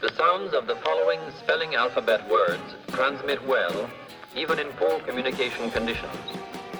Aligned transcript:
The 0.00 0.12
sounds 0.14 0.54
of 0.54 0.68
the 0.68 0.76
following 0.76 1.18
spelling 1.40 1.74
alphabet 1.74 2.30
words 2.30 2.76
transmit 2.92 3.44
well, 3.48 3.90
even 4.36 4.60
in 4.60 4.68
poor 4.74 5.00
communication 5.00 5.72
conditions. 5.72 6.14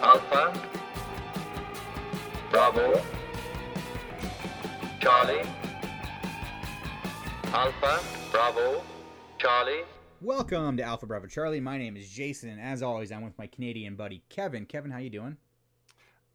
Alpha, 0.00 0.54
Bravo, 2.52 3.02
Charlie, 5.00 5.42
Alpha, 7.46 8.00
Bravo, 8.30 8.84
Charlie. 9.38 9.82
Welcome 10.20 10.76
to 10.76 10.84
Alpha 10.84 11.06
Bravo 11.06 11.26
Charlie. 11.26 11.58
My 11.58 11.76
name 11.76 11.96
is 11.96 12.08
Jason, 12.08 12.50
and 12.50 12.60
as 12.60 12.84
always, 12.84 13.10
I'm 13.10 13.24
with 13.24 13.36
my 13.36 13.48
Canadian 13.48 13.96
buddy 13.96 14.22
Kevin. 14.28 14.64
Kevin, 14.64 14.92
how 14.92 14.98
you 14.98 15.10
doing? 15.10 15.36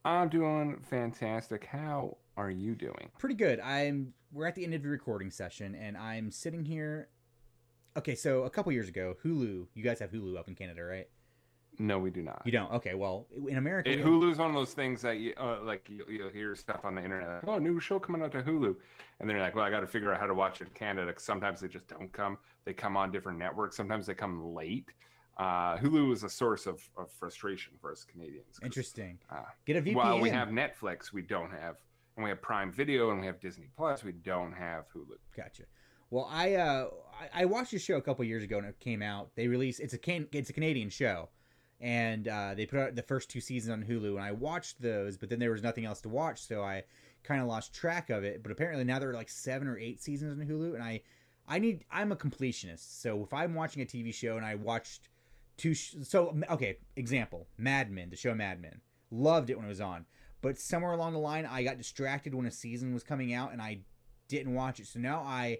I'm 0.03 0.27
doing 0.27 0.81
fantastic. 0.89 1.63
How 1.63 2.17
are 2.35 2.51
you 2.51 2.75
doing? 2.75 3.09
Pretty 3.17 3.35
good. 3.35 3.61
I'm. 3.61 4.13
We're 4.33 4.47
at 4.47 4.55
the 4.55 4.63
end 4.63 4.73
of 4.73 4.81
the 4.81 4.89
recording 4.89 5.29
session, 5.31 5.75
and 5.75 5.95
I'm 5.95 6.31
sitting 6.31 6.65
here. 6.65 7.09
Okay, 7.95 8.15
so 8.15 8.43
a 8.43 8.49
couple 8.49 8.71
years 8.71 8.89
ago, 8.89 9.15
Hulu. 9.23 9.67
You 9.75 9.83
guys 9.83 9.99
have 9.99 10.11
Hulu 10.11 10.37
up 10.37 10.47
in 10.47 10.55
Canada, 10.55 10.83
right? 10.83 11.07
No, 11.79 11.97
we 11.99 12.09
do 12.11 12.21
not. 12.21 12.41
You 12.45 12.51
don't. 12.51 12.71
Okay, 12.73 12.93
well, 12.93 13.27
in 13.47 13.57
America, 13.57 13.91
It, 13.91 14.03
Hulu's 14.03 14.37
one 14.37 14.49
of 14.49 14.55
those 14.55 14.73
things 14.73 15.01
that 15.03 15.17
you 15.19 15.33
uh, 15.37 15.59
like. 15.63 15.87
You, 15.89 16.05
you'll 16.09 16.29
hear 16.29 16.55
stuff 16.55 16.81
on 16.83 16.95
the 16.95 17.03
internet. 17.03 17.29
Like, 17.29 17.47
oh, 17.47 17.57
new 17.59 17.79
show 17.79 17.99
coming 17.99 18.21
out 18.23 18.31
to 18.33 18.41
Hulu, 18.41 18.75
and 19.19 19.29
then 19.29 19.35
you're 19.35 19.39
like, 19.45 19.55
well, 19.55 19.65
I 19.65 19.69
got 19.69 19.79
to 19.81 19.87
figure 19.87 20.11
out 20.13 20.19
how 20.19 20.27
to 20.27 20.33
watch 20.33 20.61
it 20.61 20.67
in 20.67 20.73
Canada. 20.73 21.11
'cause 21.13 21.23
sometimes 21.23 21.59
they 21.61 21.67
just 21.67 21.87
don't 21.87 22.11
come. 22.11 22.37
They 22.65 22.73
come 22.73 22.97
on 22.97 23.11
different 23.11 23.37
networks. 23.39 23.75
Sometimes 23.75 24.05
they 24.07 24.13
come 24.15 24.53
late. 24.53 24.89
Uh, 25.37 25.77
Hulu 25.77 26.13
is 26.13 26.23
a 26.23 26.29
source 26.29 26.67
of, 26.67 26.87
of 26.95 27.11
frustration 27.11 27.73
for 27.81 27.91
us 27.91 28.03
Canadians. 28.03 28.59
interesting. 28.63 29.17
Uh, 29.31 29.37
Get 29.65 29.77
a 29.77 29.81
VPN. 29.81 29.95
while 29.95 30.19
we 30.19 30.29
have 30.29 30.49
Netflix, 30.49 31.11
we 31.11 31.23
don't 31.23 31.49
have, 31.51 31.77
and 32.15 32.23
we 32.23 32.29
have 32.29 32.41
Prime 32.41 32.71
Video, 32.71 33.11
and 33.11 33.19
we 33.19 33.25
have 33.25 33.39
Disney 33.39 33.69
Plus. 33.75 34.03
We 34.03 34.11
don't 34.11 34.53
have 34.53 34.85
Hulu. 34.93 35.17
Gotcha. 35.35 35.63
Well, 36.09 36.29
I 36.31 36.53
uh 36.53 36.89
I, 37.33 37.41
I 37.41 37.45
watched 37.45 37.71
this 37.71 37.81
show 37.81 37.95
a 37.95 38.01
couple 38.01 38.23
years 38.25 38.43
ago 38.43 38.59
and 38.59 38.67
it 38.67 38.79
came 38.79 39.01
out. 39.01 39.31
They 39.35 39.47
released 39.47 39.79
it's 39.79 39.93
a 39.93 39.97
can 39.97 40.27
it's 40.31 40.49
a 40.49 40.53
Canadian 40.53 40.89
show, 40.89 41.29
and 41.81 42.27
uh, 42.27 42.53
they 42.55 42.65
put 42.65 42.79
out 42.79 42.95
the 42.95 43.01
first 43.01 43.29
two 43.29 43.41
seasons 43.41 43.71
on 43.71 43.83
Hulu, 43.83 44.11
and 44.11 44.23
I 44.23 44.31
watched 44.31 44.81
those, 44.81 45.17
but 45.17 45.29
then 45.29 45.39
there 45.39 45.51
was 45.51 45.63
nothing 45.63 45.85
else 45.85 46.01
to 46.01 46.09
watch, 46.09 46.45
so 46.45 46.61
I 46.61 46.83
kind 47.23 47.41
of 47.41 47.47
lost 47.47 47.73
track 47.73 48.09
of 48.09 48.23
it. 48.23 48.43
But 48.43 48.51
apparently 48.51 48.83
now 48.83 48.99
there 48.99 49.09
are 49.09 49.15
like 49.15 49.29
seven 49.29 49.67
or 49.67 49.77
eight 49.77 50.01
seasons 50.01 50.39
on 50.39 50.45
Hulu, 50.45 50.75
and 50.75 50.83
I 50.83 51.01
I 51.47 51.59
need 51.59 51.83
I'm 51.91 52.11
a 52.11 52.15
completionist, 52.15 53.01
so 53.01 53.23
if 53.23 53.33
I'm 53.33 53.55
watching 53.55 53.81
a 53.81 53.85
TV 53.85 54.13
show 54.13 54.37
and 54.37 54.45
I 54.45 54.55
watched 54.55 55.09
two 55.57 55.73
sh- 55.73 55.95
so 56.03 56.35
okay 56.49 56.77
example 56.95 57.47
Mad 57.57 57.91
Men 57.91 58.09
the 58.09 58.15
show 58.15 58.33
Mad 58.33 58.61
Men 58.61 58.81
loved 59.11 59.49
it 59.49 59.55
when 59.55 59.65
it 59.65 59.69
was 59.69 59.81
on, 59.81 60.05
but 60.43 60.59
somewhere 60.59 60.91
along 60.91 61.13
the 61.13 61.19
line 61.19 61.47
I 61.47 61.63
got 61.63 61.79
distracted 61.79 62.35
when 62.35 62.45
a 62.45 62.51
season 62.51 62.93
was 62.93 63.01
coming 63.01 63.33
out 63.33 63.51
and 63.51 63.61
I 63.61 63.79
didn't 64.27 64.53
watch 64.53 64.79
it, 64.79 64.85
so 64.85 64.99
now 64.99 65.21
I 65.21 65.59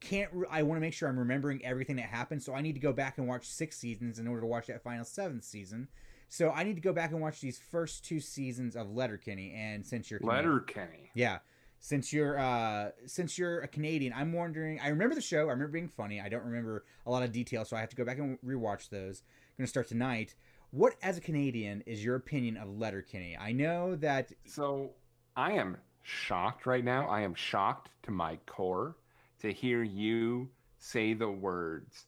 can't 0.00 0.30
re- 0.32 0.48
I 0.50 0.64
want 0.64 0.76
to 0.76 0.80
make 0.80 0.94
sure 0.94 1.08
I'm 1.08 1.18
remembering 1.18 1.64
everything 1.64 1.96
that 1.96 2.06
happened, 2.06 2.42
so 2.42 2.54
I 2.54 2.60
need 2.60 2.72
to 2.74 2.80
go 2.80 2.92
back 2.92 3.18
and 3.18 3.28
watch 3.28 3.46
six 3.46 3.76
seasons 3.78 4.18
in 4.18 4.26
order 4.26 4.40
to 4.40 4.46
watch 4.46 4.66
that 4.66 4.82
final 4.82 5.04
seventh 5.04 5.44
season. 5.44 5.86
So 6.28 6.50
I 6.50 6.64
need 6.64 6.76
to 6.76 6.80
go 6.80 6.94
back 6.94 7.12
and 7.12 7.20
watch 7.20 7.40
these 7.40 7.58
first 7.58 8.04
two 8.06 8.18
seasons 8.18 8.74
of 8.74 8.90
Letterkenny. 8.90 9.52
And 9.54 9.86
since 9.86 10.10
you're 10.10 10.18
Letterkenny. 10.22 11.10
yeah, 11.14 11.38
since 11.78 12.12
you're 12.12 12.38
uh 12.38 12.90
since 13.06 13.36
you're 13.36 13.60
a 13.60 13.68
Canadian, 13.68 14.12
I'm 14.16 14.32
wondering. 14.32 14.80
I 14.80 14.88
remember 14.88 15.14
the 15.14 15.20
show. 15.20 15.48
I 15.48 15.52
remember 15.52 15.68
being 15.68 15.88
funny. 15.88 16.20
I 16.20 16.28
don't 16.28 16.44
remember 16.44 16.84
a 17.06 17.10
lot 17.10 17.22
of 17.22 17.32
details, 17.32 17.68
so 17.68 17.76
I 17.76 17.80
have 17.80 17.90
to 17.90 17.96
go 17.96 18.04
back 18.04 18.18
and 18.18 18.38
rewatch 18.40 18.88
those. 18.88 19.22
I'm 19.50 19.54
gonna 19.58 19.66
start 19.68 19.88
tonight. 19.88 20.34
What, 20.72 20.94
as 21.02 21.18
a 21.18 21.20
Canadian, 21.20 21.82
is 21.84 22.02
your 22.02 22.16
opinion 22.16 22.56
of 22.56 22.78
Letterkenny? 22.78 23.36
I 23.38 23.52
know 23.52 23.94
that 23.96 24.32
So 24.46 24.90
I 25.36 25.52
am 25.52 25.76
shocked 26.02 26.64
right 26.64 26.82
now. 26.82 27.06
I 27.08 27.20
am 27.20 27.34
shocked 27.34 27.90
to 28.04 28.10
my 28.10 28.36
core 28.46 28.96
to 29.40 29.52
hear 29.52 29.82
you 29.82 30.48
say 30.78 31.12
the 31.12 31.28
words, 31.28 32.06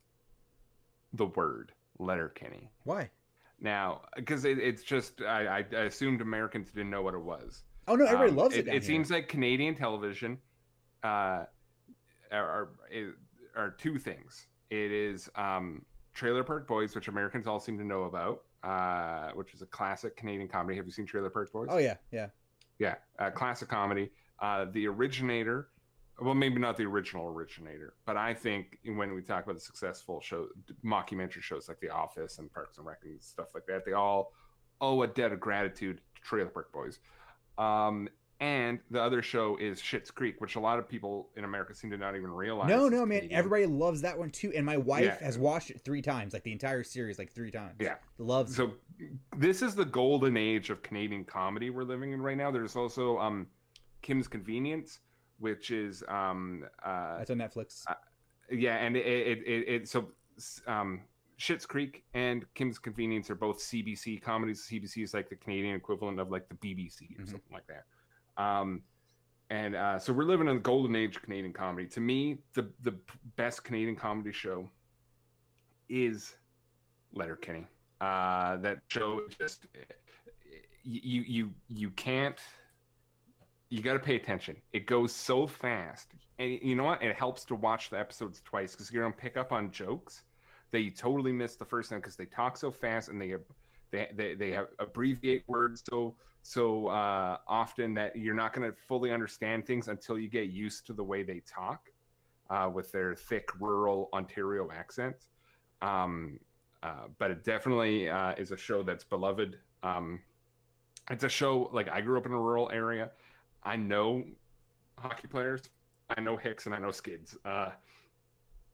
the 1.12 1.27
word 1.27 1.73
Letterkenny. 1.98 2.70
why. 2.85 3.11
Now, 3.61 4.01
because 4.17 4.47
it, 4.47 4.59
it's 4.59 4.83
just, 4.83 5.20
I, 5.20 5.64
I, 5.73 5.77
assumed 5.83 6.23
Americans 6.23 6.70
didn't 6.70 6.91
know 6.91 7.02
what 7.02 7.14
it 7.14 7.23
was. 7.23 7.63
Oh 7.86 7.96
no, 7.96 8.05
everybody 8.05 8.31
Um, 8.31 8.36
loves 8.36 8.57
it. 8.57 8.67
It, 8.67 8.77
it 8.77 8.85
seems 8.85 9.11
like 9.11 9.29
Canadian 9.29 9.75
television 9.75 10.39
uh, 11.02 11.45
are, 11.46 11.48
are, 12.33 12.69
are 13.55 13.70
two 13.70 13.98
things. 13.98 14.46
It 14.70 14.91
is 14.91 15.31
um, 15.36 15.85
Trailer 16.14 16.42
Park 16.45 16.67
Boys, 16.67 16.95
which 16.95 17.08
Americans 17.08 17.46
all 17.46 17.61
seem 17.61 17.79
to 17.79 17.85
know 17.85 18.05
about, 18.05 18.42
uh, 18.64 19.30
which 19.35 19.55
is 19.55 19.63
a 19.63 19.67
classic 19.67 20.17
Canadian 20.17 20.48
comedy. 20.48 20.77
Have 20.77 20.86
you 20.86 20.92
seen 20.92 21.07
Trailer 21.07 21.30
Park 21.30 21.52
Boys? 21.52 21.69
Oh 21.70 21.79
yeah, 21.79 21.97
yeah. 22.11 22.29
Yeah, 22.79 22.95
uh, 23.19 23.30
classic 23.30 23.69
comedy. 23.69 24.11
Uh, 24.41 24.67
the 24.73 24.89
originator, 24.89 25.69
well, 26.20 26.35
maybe 26.35 26.58
not 26.58 26.77
the 26.77 26.85
original 26.85 27.29
originator, 27.29 27.95
but 28.07 28.17
I 28.17 28.35
think 28.35 28.79
when 28.85 29.14
we 29.14 29.23
talk 29.23 29.45
about 29.45 29.55
the 29.55 29.61
successful 29.61 30.20
show, 30.20 30.48
mockumentary 30.85 31.42
shows 31.42 31.69
like 31.69 31.79
The 31.80 31.91
Office 31.91 32.39
and 32.39 32.52
Parks 32.52 32.79
and 32.79 32.86
Rec 32.86 32.98
and 33.05 33.23
stuff 33.23 33.48
like 33.55 33.67
that, 33.67 33.85
they 33.85 33.92
all 33.92 34.33
owe 34.81 35.02
a 35.02 35.07
debt 35.07 35.31
of 35.31 35.39
gratitude 35.39 36.01
to 36.17 36.23
Trailer 36.23 36.48
Park 36.48 36.73
Boys. 36.73 36.98
Um, 37.58 38.08
and 38.40 38.80
the 38.90 39.00
other 39.00 39.22
show 39.22 39.56
is 39.58 39.80
Schitt's 39.80 40.11
Creek, 40.11 40.40
which 40.40 40.56
a 40.56 40.61
lot 40.61 40.78
of 40.78 40.89
people 40.89 41.30
in 41.36 41.45
America 41.45 41.74
seem 41.74 41.90
to 41.90 41.96
not 41.96 42.17
even 42.17 42.30
realize. 42.30 42.68
No, 42.68 42.89
no, 42.89 43.06
man. 43.06 43.18
Canadian. 43.20 43.39
Everybody 43.39 43.67
loves 43.67 44.00
that 44.02 44.18
one 44.18 44.30
too, 44.30 44.52
and 44.55 44.67
my 44.67 44.77
wife 44.77 45.05
Yeah. 45.05 45.18
has 45.24 45.39
watched 45.39 45.70
it 45.70 45.80
three 45.84 46.02
times, 46.02 46.33
like 46.33 46.42
the 46.42 46.52
entire 46.52 46.83
series, 46.83 47.18
like 47.18 47.33
three 47.33 47.50
times. 47.50 47.77
Yeah. 47.80 47.96
loves. 48.18 48.55
So 48.56 48.74
this 49.36 49.62
is 49.62 49.74
the 49.74 49.84
golden 49.84 50.36
age 50.36 50.70
of 50.70 50.83
Canadian 50.83 51.24
comedy 51.24 51.70
we're 51.70 51.84
living 51.84 52.12
in 52.12 52.20
right 52.20 52.36
now. 52.36 52.50
There's 52.50 52.77
also 52.77 53.18
um, 53.18 53.46
Kim's 54.02 54.28
Convenience, 54.28 55.01
which 55.39 55.70
is 55.70 56.02
um, 56.08 56.64
uh, 56.84 57.18
That's 57.18 57.30
on 57.30 57.39
Netflix. 57.39 57.84
yeah, 58.51 58.77
and 58.77 58.96
it 58.96 59.06
it, 59.06 59.39
it, 59.46 59.68
it 59.68 59.89
so 59.89 60.08
um, 60.66 61.02
Schitt's 61.39 61.66
Creek 61.66 62.05
and 62.14 62.45
Kim's 62.55 62.78
Convenience 62.78 63.30
are 63.30 63.34
both 63.34 63.58
CBC 63.58 64.20
comedies. 64.22 64.68
CBC 64.70 65.02
is 65.02 65.14
like 65.14 65.28
the 65.28 65.36
Canadian 65.36 65.74
equivalent 65.77 66.18
of 66.20 66.30
like 66.30 66.48
the 66.48 66.55
BBC 66.56 67.18
or 67.18 67.22
Mhm. 67.22 67.30
something 67.30 67.52
like 67.52 67.66
that. 67.68 67.84
Um, 68.36 68.83
and 69.50 69.77
uh, 69.77 69.98
so 69.98 70.12
we're 70.12 70.24
living 70.24 70.48
in 70.48 70.56
the 70.56 70.62
golden 70.62 70.96
age 70.96 71.17
of 71.17 71.22
Canadian 71.22 71.52
comedy. 71.52 71.86
To 71.89 72.00
me, 72.00 72.39
the 72.55 72.68
the 72.83 72.95
best 73.36 73.64
Canadian 73.64 73.96
comedy 73.96 74.33
show 74.33 74.68
is 75.89 76.34
Letterkenny. 77.12 77.67
Uh, 78.00 78.56
that 78.58 78.78
show 78.89 79.20
just 79.39 79.67
you 80.83 81.22
you 81.22 81.50
you 81.68 81.90
can't 81.90 82.39
you 83.70 83.83
got 83.83 83.95
to 83.95 83.98
pay 83.98 84.17
attention. 84.17 84.56
It 84.72 84.86
goes 84.86 85.12
so 85.12 85.46
fast, 85.46 86.08
and 86.39 86.58
you 86.62 86.74
know 86.74 86.84
what? 86.84 87.02
It 87.02 87.14
helps 87.16 87.45
to 87.46 87.55
watch 87.55 87.90
the 87.90 87.98
episodes 87.98 88.40
twice 88.45 88.72
because 88.72 88.90
you're 88.90 89.02
gonna 89.02 89.14
pick 89.14 89.36
up 89.36 89.52
on 89.52 89.70
jokes 89.70 90.22
that 90.70 90.80
you 90.80 90.90
totally 90.90 91.33
missed 91.33 91.58
the 91.58 91.64
first 91.64 91.90
time 91.90 92.01
because 92.01 92.16
they 92.16 92.24
talk 92.27 92.56
so 92.56 92.70
fast 92.70 93.08
and 93.08 93.20
they 93.20 93.34
they 93.92 94.08
they, 94.16 94.34
they 94.34 94.51
have 94.51 94.68
abbreviate 94.80 95.45
words 95.46 95.84
so 95.89 96.16
so 96.47 96.89
uh, 96.89 97.39
often 97.49 97.95
that 97.95 98.15
you're 98.15 98.35
not 98.35 98.53
gonna 98.53 98.73
fully 98.87 99.11
understand 99.11 99.67
things 99.67 99.89
until 99.89 100.19
you 100.19 100.29
get 100.29 100.51
used 100.51 100.87
to 100.87 100.93
the 100.93 101.03
way 101.03 101.23
they 101.23 101.41
talk 101.41 101.89
uh, 102.51 102.71
with 102.73 102.93
their 102.93 103.15
thick 103.15 103.49
rural 103.59 104.11
Ontario 104.13 104.69
accent. 104.71 105.17
Um, 105.81 106.39
uh, 106.83 107.07
but 107.19 107.31
it 107.31 107.45
definitely 107.45 108.11
uh, 108.11 108.35
is 108.35 108.53
a 108.53 108.59
show 108.59 108.83
that's 108.83 109.05
beloved. 109.05 109.59
Um, 109.83 110.21
it's 111.11 111.25
a 111.25 111.31
show 111.31 111.71
like 111.73 111.89
I 111.89 112.03
grew 112.03 112.19
up 112.19 112.27
in 112.27 112.33
a 112.33 112.39
rural 112.39 112.71
area. 112.71 113.11
I 113.63 113.77
know 113.77 114.23
hockey 114.99 115.29
players. 115.29 115.63
I 116.15 116.21
know 116.21 116.37
Hicks 116.37 116.67
and 116.67 116.75
I 116.75 116.79
know 116.79 116.91
Skids. 116.91 117.39
Uh, 117.47 117.71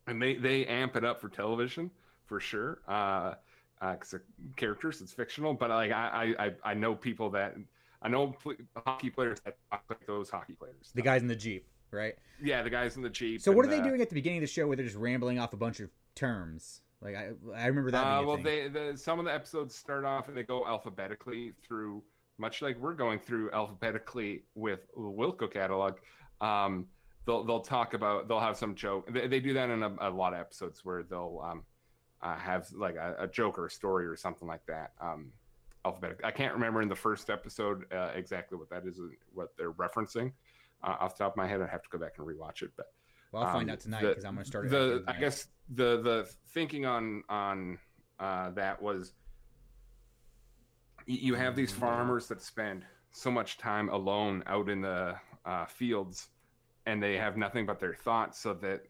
and 0.08 0.20
they 0.20 0.34
they 0.34 0.66
amp 0.66 0.96
it 0.96 1.04
up 1.04 1.20
for 1.20 1.28
television 1.28 1.88
for 2.26 2.40
sure. 2.40 2.80
Uh, 3.80 3.92
because 3.92 4.10
they're 4.10 4.24
characters, 4.56 5.00
it's 5.00 5.12
fictional. 5.12 5.54
But 5.54 5.70
like 5.70 5.90
I 5.90 6.34
I 6.38 6.70
I- 6.70 6.74
know 6.74 6.94
people 6.94 7.30
that 7.30 7.56
I 8.02 8.08
know 8.08 8.34
hockey 8.86 9.10
players 9.10 9.40
that 9.44 9.56
talk 9.70 9.84
like 9.88 10.06
those 10.06 10.28
hockey 10.30 10.52
players. 10.54 10.90
the 10.94 11.02
guys 11.02 11.22
in 11.22 11.28
the 11.28 11.36
jeep, 11.36 11.66
right? 11.90 12.14
yeah, 12.42 12.62
the 12.62 12.70
guys 12.70 12.96
in 12.96 13.02
the 13.02 13.10
jeep. 13.10 13.40
So 13.40 13.52
what 13.52 13.64
are 13.64 13.68
they 13.68 13.80
uh, 13.80 13.84
doing 13.84 14.00
at 14.00 14.08
the 14.08 14.14
beginning 14.14 14.38
of 14.38 14.42
the 14.42 14.48
show 14.52 14.66
where 14.66 14.76
they're 14.76 14.86
just 14.86 14.96
rambling 14.98 15.38
off 15.38 15.52
a 15.52 15.56
bunch 15.56 15.80
of 15.80 15.90
terms? 16.14 16.82
Like 17.02 17.16
I, 17.16 17.30
I 17.56 17.66
remember 17.66 17.90
that. 17.90 18.04
Uh, 18.04 18.22
well, 18.22 18.36
they 18.36 18.68
the, 18.68 18.92
some 18.96 19.18
of 19.18 19.24
the 19.24 19.32
episodes 19.32 19.74
start 19.74 20.04
off 20.04 20.28
and 20.28 20.36
they 20.36 20.42
go 20.42 20.66
alphabetically 20.66 21.52
through, 21.66 22.02
much 22.38 22.60
like 22.60 22.78
we're 22.78 22.94
going 22.94 23.18
through 23.18 23.50
alphabetically 23.52 24.42
with 24.54 24.80
the 24.94 25.00
Wilco 25.00 25.50
catalog. 25.50 25.94
Um, 26.42 26.86
they'll 27.26 27.44
they'll 27.44 27.60
talk 27.60 27.94
about 27.94 28.28
they'll 28.28 28.40
have 28.40 28.56
some 28.58 28.74
joke. 28.74 29.10
They, 29.12 29.26
they 29.26 29.40
do 29.40 29.54
that 29.54 29.70
in 29.70 29.82
a, 29.82 29.94
a 30.00 30.10
lot 30.10 30.34
of 30.34 30.40
episodes 30.40 30.84
where 30.84 31.02
they'll 31.02 31.40
um, 31.42 31.62
uh, 32.22 32.36
have 32.36 32.66
like 32.72 32.96
a, 32.96 33.16
a 33.20 33.26
joke 33.26 33.58
or 33.58 33.66
a 33.66 33.70
story 33.70 34.06
or 34.06 34.16
something 34.16 34.46
like 34.46 34.64
that. 34.66 34.92
Um, 35.00 35.32
alphabetic. 35.84 36.20
I 36.24 36.30
can't 36.30 36.52
remember 36.54 36.82
in 36.82 36.88
the 36.88 36.96
first 36.96 37.30
episode 37.30 37.84
uh, 37.92 38.10
exactly 38.14 38.58
what 38.58 38.68
that 38.70 38.86
is, 38.86 39.00
what 39.32 39.56
they're 39.56 39.72
referencing. 39.72 40.32
Uh, 40.82 40.96
off 41.00 41.16
the 41.16 41.24
top 41.24 41.32
of 41.32 41.36
my 41.36 41.46
head, 41.46 41.60
I'd 41.60 41.70
have 41.70 41.82
to 41.82 41.88
go 41.90 41.98
back 41.98 42.14
and 42.18 42.26
rewatch 42.26 42.62
it, 42.62 42.70
but 42.76 42.86
well, 43.32 43.44
I'll 43.44 43.52
find 43.52 43.70
um, 43.70 43.74
out 43.74 43.80
tonight 43.80 44.02
because 44.02 44.24
I'm 44.24 44.34
going 44.34 44.44
to 44.44 44.48
start 44.48 44.66
it. 44.66 44.70
the 44.70 45.04
I 45.06 45.18
guess 45.18 45.46
the 45.74 46.00
the 46.00 46.30
thinking 46.48 46.86
on 46.86 47.22
on 47.28 47.78
uh, 48.18 48.50
that 48.50 48.80
was 48.80 49.12
you 51.06 51.34
have 51.34 51.56
these 51.56 51.72
farmers 51.72 52.26
that 52.28 52.42
spend 52.42 52.84
so 53.12 53.30
much 53.30 53.58
time 53.58 53.88
alone 53.88 54.42
out 54.46 54.68
in 54.68 54.80
the 54.80 55.16
uh, 55.44 55.66
fields 55.66 56.28
and 56.86 57.02
they 57.02 57.16
have 57.16 57.36
nothing 57.36 57.66
but 57.66 57.80
their 57.80 57.94
thoughts 57.94 58.38
so 58.38 58.54
that 58.54 58.82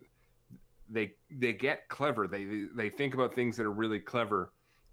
they 0.91 1.13
they 1.31 1.53
get 1.53 1.89
clever. 1.89 2.27
They 2.27 2.67
they 2.75 2.91
think 2.91 3.15
about 3.15 3.35
things 3.35 3.57
that 3.57 3.65
are 3.65 3.73
really 3.73 4.01
clever, 4.01 4.53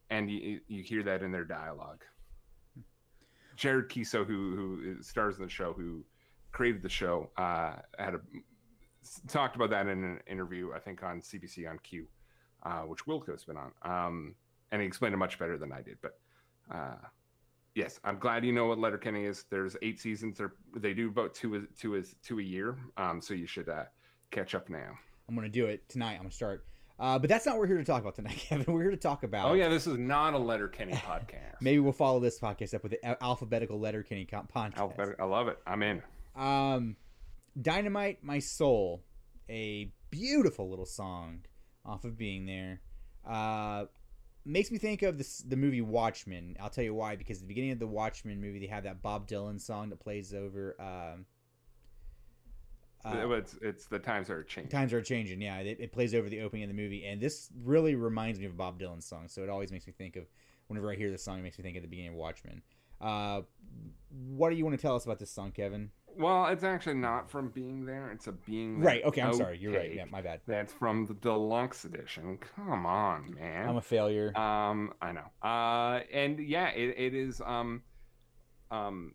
and 0.10 0.30
you 0.30 0.62
you 0.68 0.84
hear 0.84 1.04
that 1.04 1.24
in 1.24 1.32
their 1.32 1.46
dialogue. 1.46 2.04
Jared 3.56 3.90
Keeso, 3.90 4.26
who 4.26 4.56
who 4.56 5.04
stars 5.04 5.38
in 5.38 5.44
the 5.44 5.50
show, 5.50 5.74
who 5.74 6.04
created 6.52 6.82
the 6.82 6.90
show, 6.90 7.30
uh, 7.38 7.74
had 7.98 8.16
a 8.16 8.22
talked 9.28 9.56
about 9.56 9.70
that 9.70 9.88
in 9.88 10.04
an 10.04 10.20
interview, 10.28 10.72
I 10.76 10.80
think 10.80 11.04
on 11.04 11.22
CBC 11.22 11.70
on 11.70 11.80
Q, 11.80 12.06
uh, 12.64 12.82
which 12.82 13.06
Wilco's 13.06 13.46
been 13.46 13.58
on, 13.58 13.72
um, 13.84 14.36
and 14.72 14.82
he 14.82 14.88
explained 14.88 15.14
it 15.14 15.18
much 15.18 15.40
better 15.40 15.58
than 15.58 15.72
I 15.72 15.82
did. 15.82 15.98
But 16.02 16.20
uh, 16.74 16.98
yes, 17.74 18.00
I'm 18.04 18.20
glad 18.20 18.46
you 18.46 18.52
know 18.52 18.68
what 18.68 18.80
Letterkenny 18.80 19.26
is. 19.26 19.46
There's 19.50 19.76
eight 19.82 20.00
seasons. 20.00 20.38
They're, 20.38 20.54
they 20.76 20.94
do 20.94 21.08
about 21.08 21.34
two 21.34 21.66
a 21.96 22.42
year, 22.42 22.78
um, 22.98 23.22
so 23.22 23.34
you 23.34 23.48
should 23.48 23.70
uh, 23.70 23.86
catch 24.32 24.56
up 24.56 24.70
now. 24.70 24.98
I'm 25.28 25.36
gonna 25.36 25.50
do 25.50 25.66
it 25.66 25.88
tonight. 25.90 26.14
I'm 26.14 26.20
gonna 26.24 26.32
start. 26.32 26.66
Uh, 27.00 27.20
but 27.20 27.30
that's 27.30 27.46
not 27.46 27.54
what 27.54 27.60
we're 27.62 27.68
here 27.68 27.78
to 27.78 27.84
talk 27.84 28.02
about 28.02 28.16
tonight, 28.16 28.38
Kevin. 28.50 28.74
We're 28.74 28.82
here 28.82 28.92
to 28.92 28.98
talk 28.98 29.24
about. 29.24 29.50
Oh 29.50 29.54
yeah, 29.54 29.70
this 29.70 29.86
is 29.88 29.98
not 29.98 30.34
a 30.34 30.38
Letterkenny 30.38 30.94
podcast. 30.96 31.56
Maybe 31.62 31.80
we'll 31.80 31.92
follow 31.94 32.20
this 32.20 32.40
podcast 32.40 32.74
up 32.74 32.82
with 32.84 32.94
the 32.94 33.24
alphabetical 33.24 33.80
Letterkenny 33.80 34.26
podcast. 34.26 34.78
Alphabet- 34.78 35.16
I 35.20 35.26
love 35.26 35.48
it. 35.48 35.60
I'm 35.68 35.84
in. 35.84 36.02
Um, 36.36 36.96
Dynamite 37.62 38.24
My 38.24 38.40
Soul, 38.40 39.04
a 39.50 39.92
beautiful 40.12 40.70
little 40.70 40.86
song 40.86 41.42
off 41.86 42.04
of 42.04 42.18
being 42.18 42.46
there. 42.46 42.82
Uh, 43.28 43.86
makes 44.46 44.72
me 44.72 44.78
think 44.78 45.02
of 45.04 45.18
this, 45.18 45.40
the 45.40 45.56
movie 45.56 45.82
Watchmen. 45.82 46.56
I'll 46.60 46.70
tell 46.70 46.84
you 46.84 46.94
why. 46.94 47.16
Because 47.16 47.38
at 47.38 47.42
the 47.42 47.48
beginning 47.48 47.72
of 47.72 47.80
the 47.80 47.88
Watchmen 47.88 48.40
movie, 48.42 48.60
they 48.60 48.68
have 48.68 48.84
that 48.86 49.02
Bob 49.02 49.28
Dylan 49.28 49.60
song 49.60 49.90
that 49.90 50.00
plays 50.00 50.34
over. 50.34 50.76
Um, 50.80 51.26
uh, 53.06 53.30
it's 53.32 53.56
it's 53.62 53.86
the 53.86 54.00
times 54.00 54.30
are 54.30 54.44
changing. 54.44 54.72
Times 54.72 54.94
are 54.94 55.02
changing. 55.02 55.42
Yeah, 55.42 55.58
it, 55.60 55.78
it, 55.80 55.92
plays 55.92 56.14
over 56.14 56.30
the 56.30 56.42
opening 56.42 56.64
of 56.64 56.70
the 56.70 56.76
movie, 56.76 57.06
and 57.06 57.22
this 57.22 57.50
really 57.64 57.96
reminds 57.96 58.40
me 58.40 58.46
of 58.46 58.58
Bob 58.58 58.80
Dylan's 58.80 59.06
song. 59.06 59.28
So 59.28 59.44
it 59.44 59.50
always 59.50 59.72
makes 59.72 59.88
me 59.88 59.94
think 59.98 60.16
of 60.16 60.26
whenever 60.68 60.92
I 60.92 60.96
hear 60.96 61.12
this 61.12 61.24
song, 61.24 61.40
it 61.40 61.44
makes 61.44 61.58
me 61.58 61.64
think 61.64 61.78
of 61.78 61.84
the 61.84 61.88
beginning 61.88 62.12
of 62.12 62.18
Watchmen. 62.18 62.62
Uh, 63.00 63.42
what 64.10 64.50
do 64.50 64.56
you 64.56 64.66
want 64.66 64.78
to 64.78 64.82
tell 64.82 64.96
us 64.96 65.06
about 65.06 65.20
this 65.20 65.32
song, 65.32 65.52
Kevin? 65.52 65.92
Well, 66.18 66.48
it's 66.48 66.64
actually 66.64 66.96
not 66.96 67.30
from 67.30 67.50
Being 67.50 67.86
There. 67.86 68.10
It's 68.12 68.26
a 68.26 68.32
Being 68.32 68.80
There. 68.80 68.88
Right. 68.88 69.04
Okay. 69.04 69.22
I'm 69.22 69.36
sorry. 69.36 69.60
You're 69.60 69.74
right. 69.74 69.94
Yeah. 69.94 70.06
My 70.06 70.22
bad. 70.22 70.42
That's 70.48 70.74
from 70.74 71.06
the 71.06 71.14
deluxe 71.14 71.86
edition. 71.86 72.40
Come 72.56 72.88
on, 72.88 73.36
man. 73.36 73.70
I'm 73.70 73.78
a 73.78 73.82
failure. 73.82 74.36
Um, 74.36 74.94
I 75.00 75.12
know. 75.12 75.48
Uh, 75.48 76.02
and 76.12 76.40
yeah, 76.40 76.70
it, 76.70 76.96
it 76.98 77.14
is 77.14 77.40
um, 77.46 77.84
um, 78.72 79.14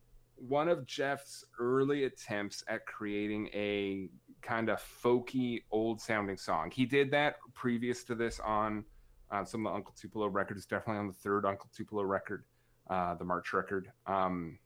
one 0.49 0.69
of 0.69 0.87
Jeff's 0.87 1.45
early 1.61 2.05
attempts 2.05 2.65
at 2.67 2.85
creating 2.87 3.49
a 3.55 4.09
kind 4.41 4.69
of 4.69 4.83
folky, 5.03 5.63
old 5.71 6.01
sounding 6.01 6.37
song. 6.37 6.71
He 6.71 6.85
did 6.85 7.11
that 7.13 7.37
previous 7.55 8.03
to 8.05 8.15
this 8.15 8.41
on 8.41 8.85
uh, 9.31 9.45
some 9.45 9.67
of 9.67 9.73
the 9.73 9.77
Uncle 9.77 9.95
Tupelo 9.97 10.27
records, 10.27 10.67
definitely 10.67 10.99
on 11.01 11.07
the 11.07 11.13
third 11.13 11.47
Uncle 11.47 11.71
Tupelo 11.75 12.03
record, 12.03 12.45
uh, 12.91 13.15
the 13.15 13.25
March 13.25 13.53
record. 13.53 13.91
Um, 14.07 14.59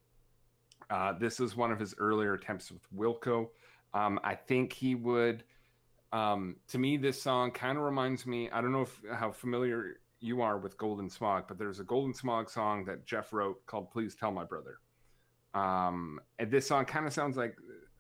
uh, 0.89 1.13
this 1.19 1.41
is 1.41 1.57
one 1.57 1.73
of 1.73 1.79
his 1.79 1.95
earlier 1.99 2.35
attempts 2.35 2.73
with 2.73 2.83
Wilco. 2.95 3.49
Um, 3.93 4.19
I 4.25 4.35
think 4.35 4.73
he 4.73 4.95
would. 4.95 5.45
Um, 6.13 6.57
to 6.69 6.79
me, 6.79 6.97
this 6.97 7.21
song 7.21 7.51
kind 7.51 7.77
of 7.77 7.85
reminds 7.85 8.27
me. 8.27 8.49
I 8.51 8.61
don't 8.61 8.73
know 8.73 8.83
if, 8.83 9.01
how 9.13 9.31
familiar 9.31 10.01
you 10.21 10.41
are 10.41 10.59
with 10.59 10.79
Golden 10.79 11.11
Smog, 11.11 11.45
but 11.49 11.59
there's 11.59 11.81
a 11.81 11.85
Golden 11.85 12.15
Smog 12.15 12.49
song 12.49 12.85
that 12.87 13.05
Jeff 13.05 13.33
wrote 13.33 13.65
called 13.67 13.91
"Please 13.91 14.15
Tell 14.15 14.33
My 14.33 14.45
Brother." 14.45 14.79
Um, 15.57 16.21
and 16.39 16.51
this 16.51 16.67
song 16.67 16.85
kind 16.85 17.07
of 17.07 17.15
sounds 17.15 17.39
like 17.39 17.57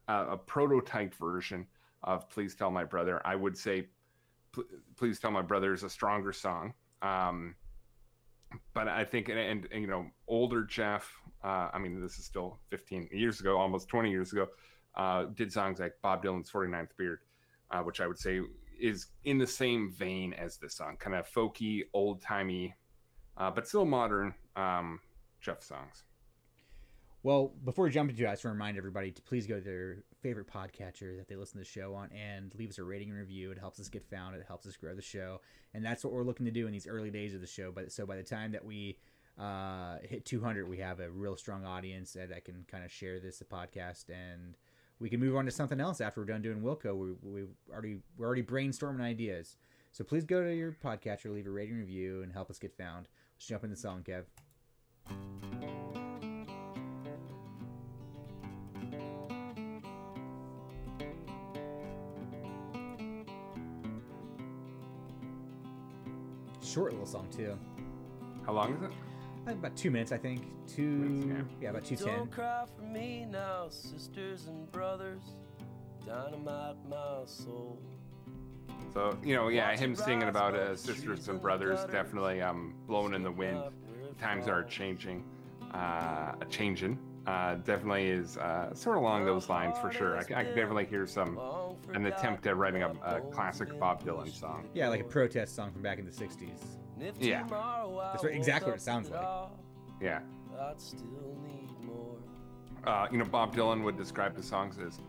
a, 0.08 0.32
a, 0.32 0.37
prototype 0.37 1.14
version 1.14 1.67
of 2.03 2.29
"Please 2.29 2.55
Tell 2.55 2.70
My 2.70 2.85
Brother." 2.85 3.23
I 3.25 3.35
would 3.35 3.56
say 3.56 3.87
"Please 4.97 5.19
Tell 5.19 5.31
My 5.31 5.41
Brother" 5.41 5.73
is 5.73 5.82
a 5.82 5.88
stronger 5.88 6.35
song. 6.35 6.75
Um, 7.00 7.55
but 8.75 8.88
I 8.88 9.05
think, 9.05 9.31
and, 9.31 9.38
and, 9.38 9.69
and, 9.73 9.81
you 9.81 9.88
know, 9.88 10.06
older 10.29 10.64
Jeff, 10.64 11.11
uh, 11.43 11.70
I 11.73 11.79
mean, 11.79 12.00
this 12.00 12.19
is 12.19 12.26
still 12.26 12.58
15 12.69 13.08
years 13.11 13.41
ago, 13.41 13.59
almost 13.59 13.88
20 13.88 14.11
years 14.11 14.32
ago, 14.32 14.49
uh, 14.94 15.25
did 15.35 15.50
songs 15.50 15.81
like 15.81 15.94
Bob 16.02 16.23
Dylan's 16.23 16.50
49th 16.50 16.91
Beard, 16.99 17.20
uh, 17.70 17.81
which 17.81 18.00
I 18.00 18.06
would 18.06 18.19
say 18.19 18.41
is 18.79 19.06
in 19.25 19.38
the 19.38 19.47
same 19.47 19.91
vein 19.91 20.35
as 20.35 20.59
this 20.59 20.75
song, 20.75 20.97
kind 20.99 21.17
of 21.17 21.26
folky, 21.31 21.85
old 21.94 22.20
timey, 22.20 22.75
uh, 23.38 23.50
but 23.50 23.67
still 23.67 23.87
modern 23.87 24.35
um, 24.56 25.00
Jeff 25.41 25.62
songs. 25.62 26.05
Well, 27.22 27.52
before 27.64 27.86
we 27.86 27.90
jump 27.90 28.10
into 28.10 28.24
it, 28.24 28.28
I 28.28 28.32
just 28.32 28.44
want 28.44 28.54
to 28.54 28.58
remind 28.58 28.78
everybody 28.78 29.10
to 29.10 29.22
please 29.22 29.46
go 29.46 29.58
to 29.58 29.64
their 29.64 30.04
favorite 30.22 30.46
podcatcher 30.46 31.16
that 31.16 31.26
they 31.28 31.34
listen 31.34 31.54
to 31.54 31.58
the 31.58 31.64
show 31.64 31.94
on 31.94 32.10
and 32.12 32.54
leave 32.56 32.70
us 32.70 32.78
a 32.78 32.84
rating 32.84 33.10
and 33.10 33.18
review. 33.18 33.50
It 33.50 33.58
helps 33.58 33.80
us 33.80 33.88
get 33.88 34.08
found. 34.08 34.36
It 34.36 34.44
helps 34.46 34.66
us 34.66 34.76
grow 34.76 34.94
the 34.94 35.02
show, 35.02 35.40
and 35.74 35.84
that's 35.84 36.04
what 36.04 36.12
we're 36.12 36.22
looking 36.22 36.46
to 36.46 36.52
do 36.52 36.66
in 36.66 36.72
these 36.72 36.86
early 36.86 37.10
days 37.10 37.34
of 37.34 37.40
the 37.40 37.46
show. 37.46 37.72
But 37.72 37.90
so 37.90 38.06
by 38.06 38.16
the 38.16 38.22
time 38.22 38.52
that 38.52 38.64
we 38.64 38.98
uh, 39.40 39.96
hit 40.04 40.24
200, 40.24 40.68
we 40.68 40.78
have 40.78 41.00
a 41.00 41.10
real 41.10 41.36
strong 41.36 41.64
audience 41.64 42.12
that, 42.12 42.28
that 42.28 42.44
can 42.44 42.64
kind 42.70 42.84
of 42.84 42.92
share 42.92 43.18
this 43.18 43.42
podcast, 43.50 44.04
and 44.08 44.56
we 45.00 45.10
can 45.10 45.18
move 45.18 45.36
on 45.36 45.46
to 45.46 45.50
something 45.50 45.80
else 45.80 46.00
after 46.00 46.20
we're 46.20 46.26
done 46.26 46.42
doing 46.42 46.60
Wilco. 46.60 46.96
We 46.96 47.14
we 47.22 47.46
already 47.72 47.98
we're 48.16 48.26
already 48.26 48.42
brainstorming 48.42 49.00
ideas. 49.00 49.56
So 49.92 50.04
please 50.04 50.24
go 50.24 50.44
to 50.44 50.54
your 50.54 50.76
podcatcher, 50.84 51.32
leave 51.32 51.46
a 51.46 51.50
rating 51.50 51.74
and 51.74 51.80
review, 51.80 52.22
and 52.22 52.32
help 52.32 52.50
us 52.50 52.58
get 52.58 52.76
found. 52.76 53.08
Let's 53.36 53.46
jump 53.46 53.64
into 53.64 53.74
the 53.74 53.80
song, 53.80 54.04
Kev. 54.04 54.24
Short 66.76 66.93
little 66.93 67.06
song 67.06 67.26
too. 67.34 67.58
How 68.44 68.52
long 68.52 68.75
is 68.75 68.82
it? 68.82 68.90
Uh, 69.49 69.52
about 69.52 69.75
two 69.76 69.90
minutes, 69.90 70.12
I 70.12 70.19
think. 70.19 70.43
Two, 70.69 70.82
minutes, 70.82 71.49
yeah. 71.58 71.62
yeah, 71.62 71.70
about 71.70 71.87
two 71.87 71.96
ten. 71.96 72.06
Don't 72.08 72.31
cry 72.31 72.67
for 72.76 72.82
me 72.82 73.26
now, 73.31 73.69
sisters 73.70 74.46
and 74.46 74.70
brothers. 74.73 75.23
Dynamite 76.05 76.76
my 76.87 77.23
soul. 77.25 77.78
So 78.93 79.17
you 79.25 79.34
know, 79.34 79.49
yeah, 79.49 79.75
him 79.75 79.96
singing 79.96 80.28
about 80.28 80.55
uh, 80.55 80.76
sisters 80.76 81.28
and 81.28 81.40
brothers 81.40 81.82
definitely 81.90 82.43
um 82.43 82.75
blowing 82.87 83.14
in 83.14 83.23
the 83.23 83.32
wind. 83.32 83.62
Times 84.20 84.46
are 84.46 84.62
changing, 84.62 85.25
uh, 85.73 86.32
changing. 86.50 86.99
Uh, 87.26 87.55
definitely 87.55 88.08
is 88.08 88.37
uh, 88.37 88.75
sort 88.75 88.99
of 88.99 89.02
along 89.02 89.25
those 89.25 89.49
lines 89.49 89.78
for 89.78 89.90
sure. 89.90 90.17
I, 90.19 90.20
I 90.20 90.44
can 90.44 90.55
definitely 90.55 90.84
hear 90.84 91.06
some 91.06 91.38
an 91.96 92.06
attempt 92.06 92.46
at 92.46 92.56
writing 92.56 92.82
a, 92.82 92.90
a, 93.04 93.20
classic 93.32 93.78
Bob 93.81 94.04
Dylan 94.04 94.31
song. 94.32 94.69
Yeah, 94.75 94.88
like 94.88 95.00
a 95.00 95.04
protest 95.04 95.56
song 95.56 95.73
from 95.73 95.82
back 95.82 95.99
in 95.99 96.04
the 96.04 96.11
'60s. 96.11 96.50
Yeah, 97.18 97.44
that's 97.49 98.23
what, 98.23 98.32
exactly 98.32 98.71
what 98.71 98.78
it 98.78 98.82
sounds 98.82 99.11
like. 99.11 99.26
Yeah. 100.00 100.21
Uh, 102.87 103.06
you 103.11 103.18
know, 103.18 103.25
Bob 103.25 103.54
Dylan 103.56 103.82
would 103.82 103.97
describe 103.97 104.37
the 104.37 104.42
songs 104.42 104.78
as 104.78 105.00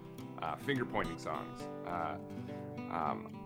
uh, 0.41 0.55
finger 0.55 0.85
pointing 0.85 1.17
songs, 1.17 1.61
uh, 1.85 2.15
um, 2.91 3.37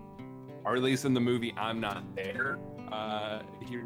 or 0.64 0.76
at 0.76 0.82
least 0.82 1.04
in 1.04 1.12
the 1.12 1.20
movie 1.20 1.52
"I'm 1.56 1.80
Not 1.80 2.14
There." 2.14 2.58
Uh, 2.90 3.42
he 3.60 3.78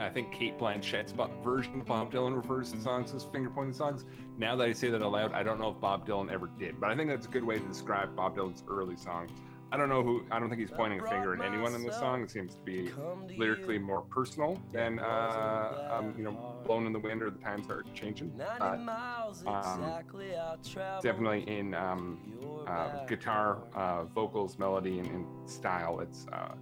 I 0.00 0.10
think 0.10 0.32
Cate 0.32 0.58
Blanchett's 0.58 1.12
version 1.42 1.80
of 1.80 1.86
Bob 1.86 2.12
Dylan 2.12 2.36
refers 2.36 2.72
to 2.72 2.80
songs 2.80 3.14
as 3.14 3.24
finger 3.24 3.50
pointing 3.50 3.74
songs. 3.74 4.04
Now 4.38 4.56
that 4.56 4.68
I 4.68 4.72
say 4.72 4.90
that 4.90 5.02
aloud, 5.02 5.32
I 5.32 5.42
don't 5.42 5.60
know 5.60 5.70
if 5.70 5.80
Bob 5.80 6.06
Dylan 6.06 6.30
ever 6.30 6.48
did, 6.58 6.80
but 6.80 6.90
I 6.90 6.96
think 6.96 7.08
that's 7.08 7.26
a 7.26 7.30
good 7.30 7.44
way 7.44 7.58
to 7.58 7.64
describe 7.66 8.14
Bob 8.16 8.36
Dylan's 8.36 8.62
early 8.68 8.96
songs. 8.96 9.30
I 9.72 9.76
don't 9.76 9.88
know 9.88 10.04
who. 10.04 10.24
I 10.30 10.38
don't 10.38 10.48
think 10.48 10.60
he's 10.60 10.70
pointing 10.70 11.00
a 11.00 11.08
finger 11.08 11.34
at 11.34 11.40
anyone 11.40 11.74
in 11.74 11.82
the 11.82 11.92
song. 11.92 12.22
It 12.22 12.30
seems 12.30 12.54
to 12.54 12.60
be 12.60 12.92
lyrically 13.36 13.76
more 13.76 14.02
personal 14.02 14.60
than, 14.70 15.00
uh, 15.00 15.98
um, 15.98 16.14
you 16.16 16.22
know, 16.22 16.54
"Blowin' 16.64 16.86
in 16.86 16.92
the 16.92 17.00
Wind" 17.00 17.22
or 17.22 17.30
"The 17.30 17.40
Times 17.40 17.68
Are 17.68 17.82
Changing." 17.92 18.40
Uh, 18.40 18.76
um, 19.48 20.04
definitely 21.02 21.42
in 21.48 21.74
um, 21.74 22.20
uh, 22.68 23.04
guitar, 23.06 23.64
uh, 23.74 24.04
vocals, 24.04 24.58
melody, 24.58 25.00
and, 25.00 25.08
and 25.08 25.26
style. 25.50 25.98
It's 25.98 26.26
uh, 26.32 26.54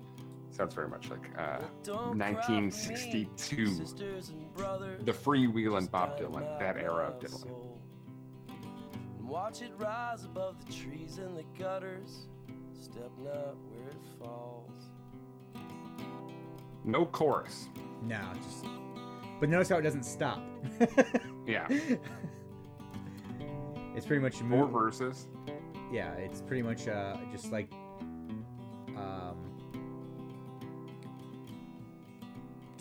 Sounds 0.52 0.74
very 0.74 0.88
much 0.88 1.08
like 1.08 1.30
uh, 1.38 1.62
1962. 1.86 3.66
The 5.02 5.12
freewheeling 5.12 5.90
Bob 5.90 6.18
Dylan, 6.18 6.58
that 6.58 6.76
era 6.76 7.06
of 7.06 7.18
Dylan. 7.18 7.50
Watch 9.22 9.62
it 9.62 9.72
rise 9.78 10.26
above 10.26 10.64
the 10.66 10.72
trees 10.72 11.16
and 11.16 11.34
the 11.38 11.44
gutters. 11.58 12.28
Step 12.78 13.10
not 13.24 13.56
where 13.70 13.88
it 13.88 13.96
falls. 14.18 14.90
No 16.84 17.06
chorus. 17.06 17.70
No, 18.02 18.20
just. 18.42 18.66
But 19.40 19.48
notice 19.48 19.70
how 19.70 19.78
it 19.78 19.82
doesn't 19.82 20.04
stop. 20.04 20.42
yeah. 21.46 21.66
It's 23.96 24.04
pretty 24.04 24.20
much 24.20 24.42
more 24.42 24.66
verses. 24.66 25.28
Yeah, 25.90 26.12
it's 26.14 26.42
pretty 26.42 26.62
much 26.62 26.88
uh, 26.88 27.16
just 27.32 27.50
like 27.52 27.70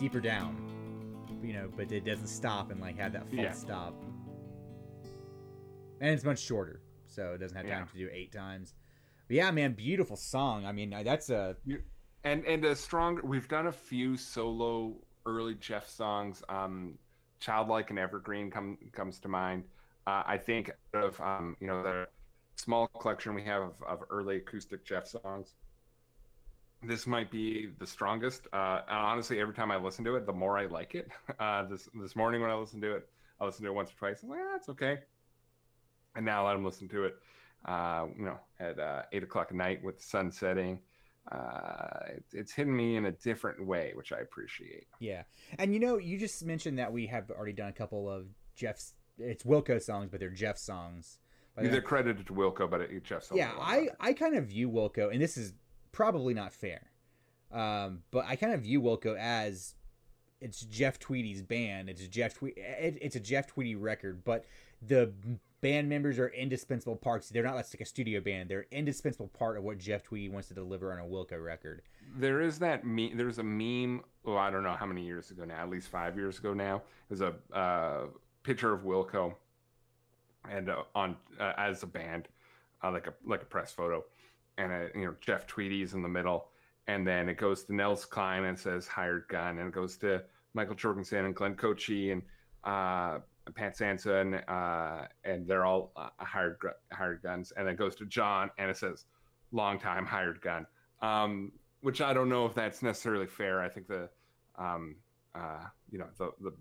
deeper 0.02 0.20
down, 0.20 0.56
you 1.44 1.52
know, 1.52 1.68
but 1.76 1.92
it 1.92 2.04
doesn't 2.04 2.26
stop 2.26 2.72
and 2.72 2.80
like 2.80 2.98
have 2.98 3.12
that 3.12 3.28
full 3.30 3.38
yeah. 3.38 3.52
stop. 3.52 3.94
And 6.00 6.10
it's 6.10 6.24
much 6.24 6.40
shorter, 6.40 6.80
so 7.06 7.34
it 7.34 7.38
doesn't 7.38 7.56
have 7.56 7.66
time 7.66 7.86
yeah. 7.94 8.00
to 8.00 8.08
do 8.08 8.10
eight 8.12 8.32
times. 8.32 8.74
But 9.28 9.36
yeah, 9.36 9.52
man, 9.52 9.74
beautiful 9.74 10.16
song. 10.16 10.66
I 10.66 10.72
mean, 10.72 10.92
that's 11.04 11.30
a 11.30 11.56
and 12.24 12.44
and 12.46 12.64
a 12.64 12.74
strong. 12.74 13.20
We've 13.22 13.46
done 13.46 13.68
a 13.68 13.72
few 13.72 14.16
solo 14.16 14.96
early 15.24 15.54
Jeff 15.54 15.88
songs. 15.88 16.42
Um, 16.48 16.98
Childlike 17.38 17.90
and 17.90 17.98
Evergreen 17.98 18.50
come 18.50 18.78
comes 18.90 19.20
to 19.20 19.28
mind. 19.28 19.62
Uh, 20.08 20.24
I 20.26 20.36
think 20.36 20.72
of 20.94 21.20
um, 21.20 21.56
you 21.60 21.68
know 21.68 21.80
the 21.84 22.08
small 22.56 22.88
collection 22.88 23.34
we 23.34 23.44
have 23.44 23.62
of, 23.62 23.74
of 23.86 24.00
early 24.10 24.38
acoustic 24.38 24.84
Jeff 24.84 25.06
songs. 25.06 25.54
This 26.84 27.06
might 27.06 27.30
be 27.30 27.70
the 27.78 27.86
strongest. 27.86 28.48
Uh, 28.52 28.80
and 28.88 28.98
honestly, 28.98 29.40
every 29.40 29.54
time 29.54 29.70
I 29.70 29.76
listen 29.76 30.04
to 30.04 30.16
it, 30.16 30.26
the 30.26 30.32
more 30.32 30.58
I 30.58 30.66
like 30.66 30.94
it. 30.94 31.08
Uh, 31.38 31.64
this 31.64 31.88
this 32.00 32.14
morning 32.14 32.40
when 32.40 32.50
I 32.50 32.54
listened 32.54 32.82
to 32.82 32.94
it, 32.94 33.08
I 33.40 33.46
listened 33.46 33.64
to 33.64 33.72
it 33.72 33.74
once 33.74 33.90
or 33.90 33.94
twice. 33.94 34.18
I 34.22 34.26
was 34.26 34.30
like, 34.30 34.40
ah, 34.42 34.56
it's 34.56 34.68
okay. 34.68 34.98
And 36.14 36.24
now 36.24 36.46
I'm 36.46 36.64
listening 36.64 36.90
to 36.90 37.04
it, 37.04 37.16
uh, 37.64 38.06
you 38.16 38.24
know, 38.24 38.38
at 38.60 38.78
uh, 38.78 39.02
eight 39.12 39.22
o'clock 39.22 39.48
at 39.50 39.56
night 39.56 39.82
with 39.82 39.96
the 39.96 40.02
sun 40.02 40.30
setting. 40.30 40.78
Uh, 41.30 42.00
it, 42.08 42.24
it's 42.32 42.52
hitting 42.52 42.76
me 42.76 42.96
in 42.96 43.06
a 43.06 43.12
different 43.12 43.64
way, 43.66 43.92
which 43.94 44.12
I 44.12 44.18
appreciate. 44.18 44.86
Yeah, 45.00 45.22
and 45.58 45.72
you 45.72 45.80
know, 45.80 45.96
you 45.98 46.18
just 46.18 46.44
mentioned 46.44 46.78
that 46.78 46.92
we 46.92 47.06
have 47.06 47.30
already 47.30 47.54
done 47.54 47.68
a 47.68 47.72
couple 47.72 48.08
of 48.08 48.26
Jeff's. 48.54 48.94
It's 49.18 49.42
Wilco 49.42 49.82
songs, 49.82 50.10
but 50.10 50.20
they're 50.20 50.30
Jeff 50.30 50.58
songs. 50.58 51.18
But 51.56 51.70
they're 51.70 51.82
credited 51.82 52.26
to 52.26 52.32
Wilco, 52.32 52.70
but 52.70 52.82
it, 52.82 53.04
Jeff. 53.04 53.28
Yeah, 53.34 53.52
I 53.58 53.88
I 54.00 54.12
kind 54.12 54.36
of 54.36 54.46
view 54.46 54.70
Wilco, 54.70 55.12
and 55.12 55.20
this 55.20 55.36
is 55.36 55.54
probably 55.92 56.34
not 56.34 56.52
fair, 56.52 56.90
um, 57.52 58.02
but 58.10 58.24
I 58.26 58.36
kind 58.36 58.52
of 58.52 58.62
view 58.62 58.80
Wilco 58.80 59.16
as 59.18 59.74
it's 60.40 60.62
Jeff 60.62 60.98
Tweedy's 60.98 61.40
band. 61.40 61.88
It's 61.88 62.06
Jeff 62.08 62.34
Tweedy. 62.34 62.60
It, 62.60 62.98
it's 63.00 63.16
a 63.16 63.20
Jeff 63.20 63.46
Tweedy 63.46 63.76
record, 63.76 64.24
but 64.24 64.44
the 64.86 65.12
band 65.60 65.88
members 65.88 66.18
are 66.18 66.28
indispensable 66.28 66.96
parts. 66.96 67.28
They're 67.28 67.44
not 67.44 67.54
like 67.54 67.80
a 67.80 67.84
studio 67.84 68.20
band. 68.20 68.50
They're 68.50 68.66
indispensable 68.72 69.28
part 69.28 69.56
of 69.56 69.62
what 69.62 69.78
Jeff 69.78 70.02
Tweedy 70.02 70.28
wants 70.28 70.48
to 70.48 70.54
deliver 70.54 70.92
on 70.92 70.98
a 70.98 71.04
Wilco 71.04 71.42
record. 71.42 71.82
There 72.16 72.40
is 72.40 72.58
that 72.58 72.84
meme. 72.84 73.16
There's 73.16 73.38
a 73.38 73.44
meme. 73.44 74.02
Oh, 74.26 74.36
I 74.36 74.50
don't 74.50 74.64
know 74.64 74.72
how 74.72 74.86
many 74.86 75.04
years 75.04 75.30
ago 75.30 75.44
now. 75.44 75.62
At 75.62 75.70
least 75.70 75.88
five 75.88 76.16
years 76.16 76.38
ago 76.38 76.52
now. 76.52 76.82
There's 77.08 77.20
a 77.20 77.34
uh, 77.56 78.06
picture 78.42 78.72
of 78.72 78.82
Wilco, 78.82 79.34
and 80.50 80.68
uh, 80.68 80.82
on 80.94 81.16
uh, 81.38 81.52
as 81.56 81.82
a 81.84 81.86
band, 81.86 82.28
uh, 82.82 82.90
like 82.90 83.06
a 83.06 83.14
like 83.24 83.42
a 83.42 83.46
press 83.46 83.72
photo, 83.72 84.04
and 84.58 84.72
a, 84.72 84.88
you 84.94 85.06
know 85.06 85.14
Jeff 85.20 85.46
Tweedy's 85.46 85.94
in 85.94 86.02
the 86.02 86.08
middle, 86.08 86.48
and 86.86 87.06
then 87.06 87.28
it 87.28 87.36
goes 87.36 87.64
to 87.64 87.74
Nels 87.74 88.04
Cline 88.04 88.44
and 88.44 88.58
says 88.58 88.86
hired 88.86 89.26
gun, 89.28 89.58
and 89.58 89.68
it 89.68 89.74
goes 89.74 89.96
to 89.98 90.22
Mikael 90.54 90.74
Jorgensen 90.74 91.24
and 91.24 91.34
Glenn 91.34 91.54
Kotche 91.54 92.12
and 92.12 92.22
uh, 92.64 93.18
Pat 93.54 93.76
Sansone, 93.76 94.34
uh, 94.48 95.06
and 95.24 95.46
they're 95.46 95.64
all 95.64 95.92
uh, 95.96 96.08
hired 96.18 96.58
hired 96.92 97.22
guns, 97.22 97.52
and 97.56 97.68
it 97.68 97.76
goes 97.76 97.94
to 97.96 98.06
John, 98.06 98.50
and 98.58 98.70
it 98.70 98.76
says 98.76 99.04
long 99.50 99.78
time 99.78 100.06
hired 100.06 100.40
gun, 100.40 100.66
um, 101.00 101.52
which 101.80 102.00
I 102.00 102.12
don't 102.12 102.28
know 102.28 102.46
if 102.46 102.54
that's 102.54 102.82
necessarily 102.82 103.26
fair. 103.26 103.60
I 103.60 103.68
think 103.68 103.88
the 103.88 104.08
um, 104.58 104.96
uh, 105.34 105.64
you 105.90 105.98
know 105.98 106.08
the 106.18 106.30
the 106.40 106.52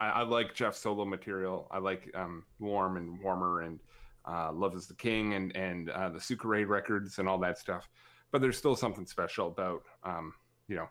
I, 0.00 0.08
I, 0.08 0.22
like 0.22 0.54
Jeff 0.54 0.74
solo 0.74 1.04
material. 1.04 1.68
I 1.70 1.78
like 1.78 2.10
um, 2.14 2.44
Warm 2.58 2.96
and 2.96 3.20
Warmer 3.22 3.62
and 3.62 3.78
uh, 4.24 4.52
Love 4.52 4.74
Is 4.74 4.86
the 4.86 4.94
King 4.94 5.34
and 5.34 5.56
and 5.56 5.90
uh, 5.90 6.10
the 6.10 6.18
Sukierae 6.18 6.68
records 6.68 7.18
and 7.18 7.28
all 7.28 7.38
that 7.38 7.58
stuff. 7.58 7.88
But 8.30 8.40
there's 8.40 8.56
still 8.56 8.76
something 8.76 9.06
special 9.06 9.48
about 9.48 9.82
um, 10.04 10.34
you 10.68 10.76
know 10.76 10.88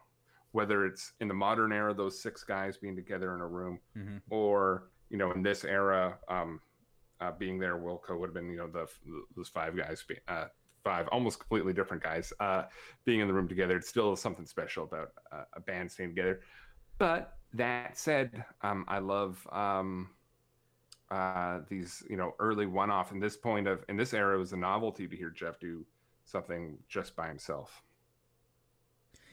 whether 0.52 0.86
it's 0.86 1.14
in 1.22 1.28
the 1.28 1.34
modern 1.34 1.72
era, 1.72 1.94
those 1.94 2.22
six 2.22 2.44
guys 2.44 2.78
being 2.78 2.96
together 2.96 3.34
in 3.34 3.42
a 3.42 3.48
room, 3.48 3.80
mm-hmm. 3.98 4.18
or 4.30 4.90
you 5.12 5.18
know, 5.18 5.32
in 5.32 5.44
this 5.44 5.66
era, 5.66 6.18
um, 6.30 6.60
uh, 7.20 7.32
being 7.38 7.60
there, 7.60 7.78
Wilco 7.78 8.18
would 8.18 8.28
have 8.28 8.34
been, 8.34 8.50
you 8.50 8.58
know, 8.58 8.68
the 8.68 8.88
those 9.36 9.50
five 9.50 9.78
guys, 9.78 10.04
uh, 10.28 10.46
five 10.84 11.08
almost 11.10 11.40
completely 11.40 11.74
different 11.74 12.02
guys, 12.02 12.34
uh, 12.40 12.64
being 13.06 13.20
in 13.20 13.28
the 13.28 13.34
room 13.34 13.48
together. 13.48 13.76
It's 13.76 13.90
still 13.90 14.16
something 14.16 14.46
special 14.46 14.86
about 14.86 15.10
uh, 15.32 15.44
a 15.54 15.60
band 15.60 15.92
staying 15.92 16.10
together. 16.10 16.42
But 16.98 17.38
that 17.54 17.98
said, 17.98 18.46
um, 18.62 18.86
I 18.88 19.00
love 19.00 19.46
um, 19.52 20.10
uh, 21.12 21.60
these, 21.70 22.03
you 22.10 22.15
know, 22.15 22.34
early 22.39 22.65
one-off. 22.65 23.12
In 23.12 23.20
this 23.20 23.38
point 23.38 23.68
of 23.68 23.84
in 23.89 23.98
this 23.98 24.13
era, 24.13 24.36
it 24.36 24.39
was 24.39 24.53
a 24.53 24.58
novelty 24.58 25.08
to 25.08 25.15
hear 25.15 25.30
Jeff 25.30 25.60
do 25.60 25.86
something 26.24 26.77
just 26.88 27.15
by 27.15 27.27
himself. 27.27 27.84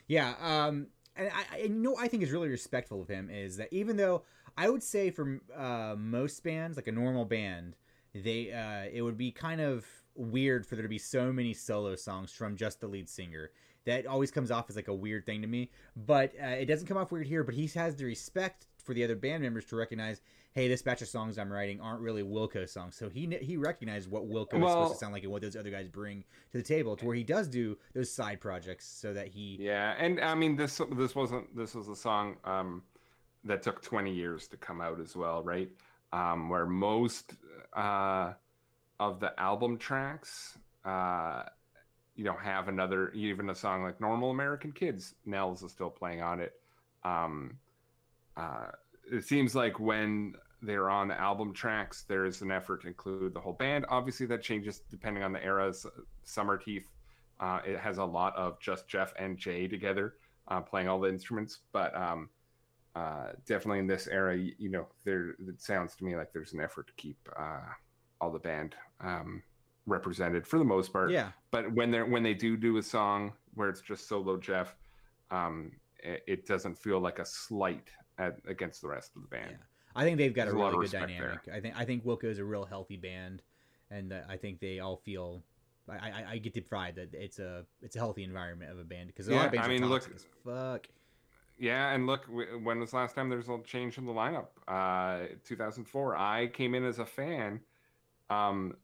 Yeah, 0.08 0.34
um, 0.40 0.88
and 1.16 1.30
I, 1.32 1.64
I 1.64 1.66
know 1.68 1.96
I 1.96 2.08
think 2.08 2.22
is 2.22 2.32
really 2.32 2.48
respectful 2.48 3.00
of 3.00 3.08
him 3.08 3.30
is 3.30 3.56
that 3.58 3.68
even 3.72 3.96
though 3.96 4.22
I 4.56 4.68
would 4.68 4.82
say 4.82 5.10
for 5.10 5.40
uh, 5.56 5.94
most 5.96 6.42
bands, 6.42 6.76
like 6.76 6.88
a 6.88 6.92
normal 6.92 7.24
band, 7.24 7.76
they 8.14 8.52
uh, 8.52 8.90
it 8.92 9.02
would 9.02 9.18
be 9.18 9.30
kind 9.30 9.60
of 9.60 9.86
weird 10.14 10.66
for 10.66 10.74
there 10.74 10.82
to 10.82 10.88
be 10.88 10.98
so 10.98 11.32
many 11.32 11.54
solo 11.54 11.94
songs 11.94 12.32
from 12.32 12.56
just 12.56 12.80
the 12.80 12.88
lead 12.88 13.08
singer. 13.08 13.50
That 13.84 14.06
always 14.06 14.30
comes 14.30 14.50
off 14.50 14.68
as 14.68 14.76
like 14.76 14.88
a 14.88 14.94
weird 14.94 15.24
thing 15.24 15.40
to 15.42 15.48
me, 15.48 15.70
but 15.96 16.32
uh, 16.42 16.46
it 16.46 16.66
doesn't 16.66 16.86
come 16.86 16.96
off 16.96 17.12
weird 17.12 17.26
here. 17.26 17.44
But 17.44 17.54
he 17.54 17.66
has 17.68 17.96
the 17.96 18.04
respect 18.04 18.66
for 18.88 18.94
the 18.94 19.04
other 19.04 19.14
band 19.14 19.42
members 19.42 19.66
to 19.66 19.76
recognize, 19.76 20.22
hey, 20.52 20.66
this 20.66 20.80
batch 20.80 21.02
of 21.02 21.08
songs 21.08 21.36
I'm 21.36 21.52
writing 21.52 21.78
aren't 21.78 22.00
really 22.00 22.22
Wilco 22.22 22.66
songs. 22.66 22.96
So 22.96 23.10
he 23.10 23.28
he 23.42 23.58
recognized 23.58 24.10
what 24.10 24.26
Wilco 24.26 24.54
well, 24.54 24.64
is 24.64 24.72
supposed 24.72 24.92
to 24.94 24.98
sound 24.98 25.12
like 25.12 25.24
and 25.24 25.30
what 25.30 25.42
those 25.42 25.56
other 25.56 25.70
guys 25.70 25.88
bring 25.88 26.24
to 26.52 26.56
the 26.56 26.64
table, 26.64 26.96
to 26.96 27.04
where 27.04 27.14
he 27.14 27.22
does 27.22 27.48
do 27.48 27.76
those 27.94 28.10
side 28.10 28.40
projects 28.40 28.86
so 28.86 29.12
that 29.12 29.28
he. 29.28 29.58
Yeah, 29.60 29.94
and 29.98 30.20
I 30.20 30.34
mean 30.34 30.56
this 30.56 30.80
this 30.92 31.14
wasn't 31.14 31.54
this 31.54 31.74
was 31.74 31.88
a 31.88 31.94
song 31.94 32.36
um, 32.44 32.82
that 33.44 33.62
took 33.62 33.82
20 33.82 34.10
years 34.10 34.48
to 34.48 34.56
come 34.56 34.80
out 34.80 35.00
as 35.00 35.14
well, 35.14 35.42
right? 35.42 35.68
Um, 36.14 36.48
where 36.48 36.64
most 36.64 37.34
uh, 37.74 38.32
of 38.98 39.20
the 39.20 39.38
album 39.38 39.76
tracks. 39.76 40.56
Uh, 40.82 41.42
you 42.16 42.24
don't 42.24 42.40
have 42.40 42.66
another 42.66 43.10
even 43.10 43.50
a 43.50 43.54
song 43.54 43.84
like 43.84 44.00
normal 44.00 44.32
american 44.32 44.72
kids 44.72 45.14
nels 45.24 45.62
is 45.62 45.70
still 45.70 45.90
playing 45.90 46.20
on 46.20 46.40
it 46.40 46.54
um, 47.04 47.56
uh, 48.38 48.70
it 49.10 49.24
seems 49.24 49.54
like 49.54 49.78
when 49.80 50.34
they're 50.62 50.90
on 50.90 51.08
the 51.08 51.20
album 51.20 51.52
tracks, 51.52 52.04
there 52.08 52.24
is 52.24 52.42
an 52.42 52.50
effort 52.50 52.82
to 52.82 52.88
include 52.88 53.34
the 53.34 53.40
whole 53.40 53.52
band. 53.52 53.86
Obviously, 53.88 54.26
that 54.26 54.42
changes 54.42 54.82
depending 54.90 55.22
on 55.22 55.32
the 55.32 55.44
eras. 55.44 55.86
Summerteeth, 56.26 56.84
uh, 57.40 57.60
it 57.64 57.78
has 57.78 57.98
a 57.98 58.04
lot 58.04 58.36
of 58.36 58.60
just 58.60 58.88
Jeff 58.88 59.12
and 59.18 59.36
Jay 59.38 59.68
together 59.68 60.14
uh, 60.48 60.60
playing 60.60 60.88
all 60.88 60.98
the 60.98 61.08
instruments, 61.08 61.60
but 61.72 61.94
um, 61.94 62.28
uh, 62.96 63.32
definitely 63.46 63.78
in 63.78 63.86
this 63.86 64.08
era, 64.08 64.36
you, 64.36 64.52
you, 64.58 64.70
know, 64.70 64.86
there 65.04 65.30
it 65.46 65.60
sounds 65.60 65.94
to 65.96 66.04
me 66.04 66.16
like 66.16 66.32
there's 66.32 66.52
an 66.52 66.60
effort 66.60 66.86
to 66.86 66.92
keep 66.94 67.16
uh, 67.38 67.60
all 68.20 68.30
the 68.30 68.38
band 68.38 68.74
um, 69.00 69.42
represented 69.86 70.46
for 70.46 70.58
the 70.58 70.64
most 70.64 70.92
part. 70.92 71.10
Yeah. 71.10 71.30
But 71.50 71.72
when 71.72 71.90
they're 71.90 72.06
when 72.06 72.22
they 72.22 72.34
do 72.34 72.56
do 72.56 72.78
a 72.78 72.82
song 72.82 73.32
where 73.54 73.68
it's 73.68 73.80
just 73.80 74.08
solo 74.08 74.36
Jeff, 74.36 74.74
um, 75.30 75.72
it, 76.02 76.22
it 76.26 76.46
doesn't 76.46 76.76
feel 76.76 76.98
like 76.98 77.18
a 77.18 77.26
slight 77.26 77.90
at, 78.18 78.36
against 78.46 78.82
the 78.82 78.88
rest 78.88 79.12
of 79.16 79.22
the 79.22 79.28
band. 79.28 79.50
Yeah. 79.50 79.56
I 79.94 80.04
think 80.04 80.18
they've 80.18 80.34
got 80.34 80.44
There's 80.44 80.54
a 80.54 80.56
really 80.56 80.74
a 80.74 80.88
good 80.88 80.90
dynamic. 80.90 81.44
There. 81.44 81.54
I 81.54 81.60
think 81.60 81.74
I 81.76 81.84
think 81.84 82.04
Wilco 82.04 82.24
is 82.24 82.38
a 82.38 82.44
real 82.44 82.64
healthy 82.64 82.96
band, 82.96 83.42
and 83.90 84.12
uh, 84.12 84.20
I 84.28 84.36
think 84.36 84.60
they 84.60 84.78
all 84.80 84.96
feel. 84.96 85.42
I, 85.88 85.94
I, 85.94 86.24
I, 86.32 86.38
get 86.38 86.52
the 86.52 86.60
vibe 86.60 86.96
that 86.96 87.14
it's 87.14 87.38
a 87.38 87.64
it's 87.80 87.96
a 87.96 87.98
healthy 87.98 88.22
environment 88.22 88.70
of 88.70 88.78
a 88.78 88.84
band 88.84 89.06
because 89.06 89.26
a 89.26 89.30
yeah, 89.30 89.38
lot 89.38 89.46
of 89.46 89.52
bands 89.52 89.66
I 89.66 89.70
mean, 89.70 89.88
look, 89.88 90.08
fuck. 90.44 90.86
Yeah, 91.58 91.92
and 91.92 92.06
look, 92.06 92.26
when 92.28 92.78
was 92.78 92.90
the 92.90 92.96
last 92.98 93.16
time 93.16 93.28
there 93.28 93.38
was 93.38 93.48
a 93.48 93.58
change 93.64 93.98
in 93.98 94.04
the 94.04 94.12
lineup? 94.12 94.48
Uh, 94.68 95.28
2004. 95.44 96.16
I 96.16 96.46
came 96.48 96.74
in 96.74 96.84
as 96.84 97.00
a 97.00 97.06
fan, 97.06 97.60
um, 98.30 98.76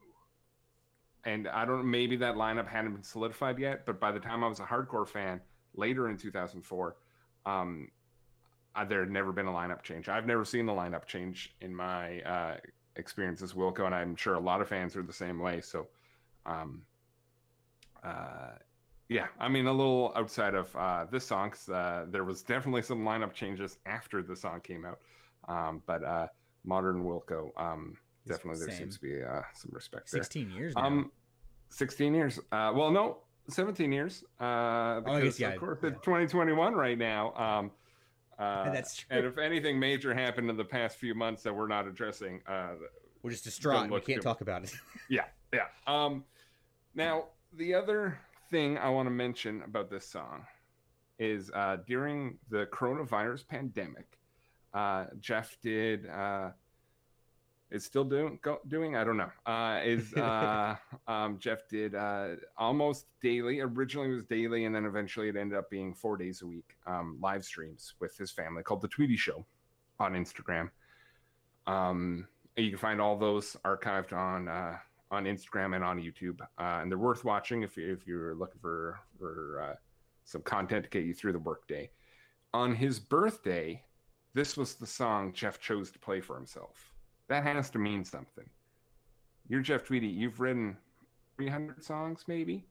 and 1.25 1.47
I 1.47 1.65
don't. 1.65 1.89
Maybe 1.89 2.17
that 2.17 2.35
lineup 2.35 2.67
hadn't 2.67 2.95
been 2.95 3.03
solidified 3.05 3.59
yet, 3.59 3.87
but 3.87 4.01
by 4.01 4.11
the 4.11 4.19
time 4.19 4.43
I 4.43 4.49
was 4.49 4.59
a 4.59 4.65
hardcore 4.65 5.07
fan 5.07 5.41
later 5.77 6.09
in 6.09 6.17
2004, 6.17 6.97
um, 7.47 7.89
uh, 8.77 8.85
there 8.85 9.01
had 9.01 9.11
never 9.11 9.33
been 9.33 9.47
a 9.47 9.53
lineup 9.53 9.83
change. 9.83 10.09
I've 10.09 10.27
never 10.27 10.45
seen 10.45 10.67
the 10.67 10.73
lineup 10.73 11.07
change 11.07 11.55
in 11.61 11.75
my 11.75 12.21
uh, 12.21 12.57
experience 12.97 13.43
as 13.43 13.53
Wilco, 13.53 13.87
and 13.87 13.95
I'm 13.95 14.17
sure 14.17 14.35
a 14.35 14.41
lot 14.41 14.61
of 14.61 14.69
fans 14.69 14.97
are 14.97 15.03
the 15.03 15.13
same 15.13 15.39
way. 15.39 15.61
So, 15.61 15.89
um, 16.47 16.83
uh, 18.03 18.53
yeah, 19.09 19.27
I 19.39 19.49
mean, 19.49 19.67
a 19.67 19.73
little 19.73 20.13
outside 20.17 20.55
of 20.55 20.75
uh, 20.77 21.07
this 21.11 21.25
song, 21.27 21.53
uh, 21.73 22.05
there 22.11 22.25
was 22.25 22.43
definitely 22.43 22.83
some 22.83 23.05
lineup 23.05 23.33
changes 23.33 23.79
after 23.87 24.23
the 24.23 24.35
song 24.35 24.61
came 24.61 24.85
out. 24.85 24.99
Um, 25.47 25.83
but 25.87 26.03
uh, 26.03 26.27
modern 26.65 27.05
Wilco, 27.05 27.51
um, 27.57 27.97
definitely 28.27 28.65
there 28.65 28.75
seems 28.75 28.97
to 28.97 29.01
be 29.01 29.23
uh, 29.23 29.43
some 29.55 29.71
respect 29.73 30.09
16 30.09 30.49
there. 30.49 30.59
years 30.59 30.75
now. 30.75 30.87
Um, 30.87 31.13
16 31.71 32.15
years. 32.15 32.39
Uh, 32.51 32.73
well, 32.75 32.91
no, 32.91 33.19
17 33.51 33.93
years. 33.93 34.25
Uh, 34.41 35.01
because, 35.01 35.19
oh, 35.19 35.23
guess, 35.23 35.41
yeah, 35.41 35.49
of 35.51 35.61
course, 35.61 35.79
yeah. 35.83 35.91
it's 35.91 36.01
2021 36.03 36.75
right 36.75 36.99
now. 36.99 37.35
Um, 37.35 37.71
uh, 38.39 38.71
That's 38.71 38.97
true. 38.97 39.17
And 39.17 39.27
if 39.27 39.39
anything 39.39 39.79
major 39.79 40.15
happened 40.15 40.51
in 40.51 40.57
the 40.57 40.65
past 40.65 40.97
few 40.97 41.15
months 41.15 41.43
that 41.43 41.55
we're 41.55 41.69
not 41.69 41.87
addressing, 41.87 42.41
uh, 42.47 42.75
we're 43.23 43.31
just 43.31 43.45
distraught. 43.45 43.91
We 43.91 44.01
can't 44.01 44.23
talk 44.23 44.41
about 44.41 44.65
it. 44.65 44.73
yeah, 45.09 45.25
yeah. 45.53 45.67
Um, 45.87 46.25
now 46.95 47.27
the 47.53 47.75
other 47.75 48.19
thing 48.51 48.79
I 48.79 48.89
want 48.91 49.07
to 49.07 49.11
mention 49.11 49.63
about 49.63 49.91
this 49.91 50.07
song 50.07 50.45
is 51.19 51.51
uh, 51.55 51.79
during 51.87 52.39
the 52.51 52.67
coronavirus 52.67 53.47
pandemic, 53.47 54.19
uh, 54.73 55.07
Jeff 55.21 55.57
did 55.63 56.09
uh, 56.09 56.51
is 57.71 57.85
still 57.85 58.05
doing 58.05 58.39
go, 58.43 58.59
doing 58.69 58.97
I 58.97 59.05
don't 59.05 59.17
know 59.17 59.31
uh, 59.47 59.81
is 59.85 60.13
uh, 60.17 60.77
um, 61.09 61.39
Jeff 61.39 61.69
did 61.69 61.95
uh, 61.95 62.37
almost 62.57 63.07
daily. 63.23 63.61
Originally 63.61 64.11
it 64.11 64.15
was 64.15 64.25
daily, 64.25 64.65
and 64.65 64.75
then 64.75 64.85
eventually 64.85 65.29
it 65.29 65.37
ended 65.37 65.59
up 65.59 65.71
being 65.71 65.95
four 65.95 66.17
days 66.17 66.43
a 66.43 66.47
week 66.47 66.77
um, 66.87 67.19
live 67.21 67.45
streams 67.45 67.95
with 68.01 68.17
his 68.17 68.31
family 68.31 68.63
called 68.63 68.81
the 68.81 68.89
Tweedy 68.89 69.17
Show 69.17 69.45
on 69.99 70.15
Instagram. 70.15 70.71
Um, 71.67 72.29
you 72.57 72.71
can 72.71 72.79
find 72.79 73.01
all 73.01 73.17
those 73.17 73.57
archived 73.65 74.13
on 74.13 74.49
uh, 74.49 74.77
on 75.11 75.25
Instagram 75.25 75.75
and 75.75 75.85
on 75.85 76.01
YouTube, 76.01 76.41
uh, 76.41 76.81
and 76.81 76.91
they're 76.91 76.99
worth 76.99 77.25
watching 77.25 77.63
if 77.63 77.77
you 77.77 77.93
if 77.93 78.07
you're 78.07 78.35
looking 78.35 78.61
for 78.61 79.01
for 79.19 79.61
uh, 79.63 79.75
some 80.25 80.43
content 80.43 80.85
to 80.85 80.91
get 80.91 81.05
you 81.05 81.15
through 81.15 81.33
the 81.33 81.39
workday. 81.39 81.91
On 82.53 82.75
his 82.75 83.01
birthday, 83.01 83.83
this 84.35 84.57
was 84.57 84.75
the 84.75 84.87
song 84.87 85.33
Jeff 85.33 85.61
chose 85.61 85.91
to 85.91 85.99
play 85.99 86.21
for 86.21 86.37
himself. 86.37 86.94
That 87.29 87.43
has 87.45 87.71
to 87.71 87.79
mean 87.79 88.05
something. 88.05 88.45
You're 89.49 89.61
Jeff 89.61 89.85
Tweedy. 89.85 90.07
You've 90.09 90.41
written 90.41 90.77
300 91.37 91.83
songs, 91.83 92.25
maybe, 92.27 92.65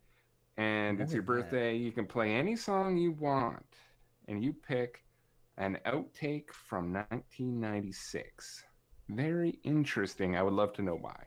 and 0.58 1.00
it's 1.00 1.14
your 1.14 1.24
than 1.24 1.36
that. 1.38 1.42
birthday. 1.44 1.76
You 1.76 1.92
can 1.92 2.06
play 2.06 2.34
any 2.34 2.56
song 2.56 2.98
you 2.98 3.12
want, 3.12 3.66
and 4.28 4.44
you 4.44 4.54
pick 4.54 5.04
an 5.58 5.78
outtake 5.86 6.52
from 6.52 6.94
1996. 6.94 8.64
Very 9.10 9.60
interesting. 9.64 10.36
I 10.36 10.44
would 10.44 10.54
love 10.54 10.74
to 10.74 10.82
know 10.82 10.96
why. 10.96 11.26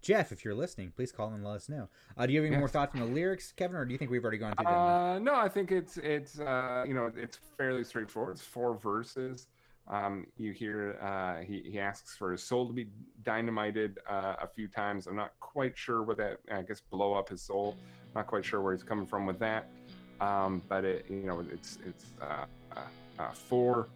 Jeff, 0.00 0.30
if 0.32 0.44
you're 0.44 0.54
listening, 0.54 0.92
please 0.94 1.10
call 1.10 1.28
and 1.32 1.44
let 1.44 1.56
us 1.56 1.68
know. 1.68 1.88
Uh, 2.16 2.26
do 2.26 2.32
you 2.32 2.38
have 2.38 2.46
any 2.46 2.54
Yeah. 2.54 2.60
more 2.60 2.68
thoughts 2.68 2.94
on 2.94 3.00
the 3.00 3.06
lyrics, 3.06 3.52
Kevin, 3.52 3.76
or 3.76 3.84
do 3.84 3.92
you 3.92 3.98
think 3.98 4.10
we've 4.10 4.22
already 4.22 4.38
gone 4.38 4.54
through 4.56 4.64
them? 4.66 4.74
Uh, 4.74 5.18
no, 5.18 5.34
I 5.34 5.48
think 5.48 5.72
it's 5.72 5.96
it's 5.98 6.38
uh, 6.38 6.84
you 6.86 6.94
know 6.94 7.10
it's 7.16 7.36
fairly 7.56 7.82
straightforward. 7.84 8.32
It's 8.36 8.44
four 8.44 8.74
verses. 8.76 9.48
Um, 9.90 10.26
you 10.36 10.52
hear 10.52 10.98
uh, 11.00 11.42
he 11.42 11.62
he 11.64 11.78
asks 11.78 12.14
for 12.14 12.32
his 12.32 12.42
soul 12.42 12.66
to 12.66 12.72
be 12.72 12.88
dynamited 13.22 13.98
uh, 14.08 14.34
a 14.40 14.46
few 14.46 14.68
times. 14.68 15.06
I'm 15.06 15.16
not 15.16 15.32
quite 15.40 15.76
sure 15.76 16.02
what 16.02 16.18
that. 16.18 16.38
I 16.52 16.62
guess 16.62 16.80
blow 16.80 17.14
up 17.14 17.28
his 17.30 17.40
soul. 17.40 17.76
Not 18.14 18.26
quite 18.26 18.44
sure 18.44 18.60
where 18.60 18.74
he's 18.74 18.82
coming 18.82 19.06
from 19.06 19.24
with 19.24 19.38
that. 19.38 19.68
Um, 20.20 20.62
but 20.68 20.84
it 20.84 21.06
you 21.08 21.22
know 21.22 21.42
it's 21.50 21.78
it's 21.86 22.06
uh, 22.20 22.44
uh, 22.76 22.80
uh, 23.18 23.32
four 23.32 23.88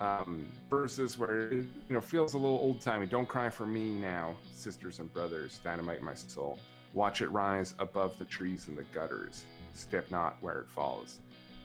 um, 0.00 0.46
verses 0.70 1.18
where 1.18 1.48
it 1.48 1.52
you 1.88 1.94
know 1.94 2.00
feels 2.00 2.34
a 2.34 2.38
little 2.38 2.58
old 2.58 2.80
timey. 2.80 3.06
Don't 3.06 3.28
cry 3.28 3.50
for 3.50 3.66
me 3.66 3.90
now, 3.90 4.36
sisters 4.54 5.00
and 5.00 5.12
brothers. 5.12 5.60
Dynamite 5.64 6.02
my 6.02 6.14
soul. 6.14 6.60
Watch 6.94 7.22
it 7.22 7.28
rise 7.30 7.74
above 7.80 8.18
the 8.18 8.24
trees 8.24 8.68
and 8.68 8.78
the 8.78 8.84
gutters. 8.94 9.44
Step 9.74 10.10
not 10.10 10.36
where 10.40 10.60
it 10.60 10.68
falls. 10.68 11.18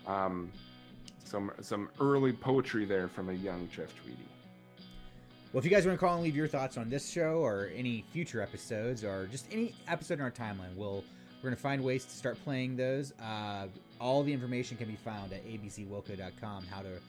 Um, 0.07 0.51
some 1.23 1.51
some 1.61 1.89
early 1.99 2.33
poetry 2.33 2.85
there 2.85 3.07
from 3.07 3.29
a 3.29 3.33
young 3.33 3.67
Jeff 3.69 3.93
Tweedy. 4.01 4.17
Well, 5.51 5.59
if 5.59 5.65
you 5.65 5.71
guys 5.71 5.85
want 5.85 5.99
to 5.99 6.03
call 6.03 6.15
and 6.15 6.23
leave 6.23 6.35
your 6.35 6.47
thoughts 6.47 6.77
on 6.77 6.89
this 6.89 7.09
show 7.09 7.43
or 7.45 7.69
any 7.75 8.03
future 8.11 8.41
episodes 8.41 9.03
or 9.03 9.27
just 9.27 9.45
any 9.51 9.75
episode 9.87 10.15
in 10.15 10.21
our 10.21 10.31
timeline, 10.31 10.75
we'll 10.75 11.03
we're 11.41 11.49
gonna 11.49 11.55
find 11.57 11.83
ways 11.83 12.05
to 12.05 12.11
start 12.11 12.43
playing 12.43 12.75
those. 12.75 13.13
Uh, 13.21 13.67
all 13.99 14.23
the 14.23 14.33
information 14.33 14.77
can 14.77 14.87
be 14.87 14.95
found 14.95 15.31
at 15.33 15.45
abcwilco.com. 15.45 16.65
How 16.71 16.81
to 16.81 16.99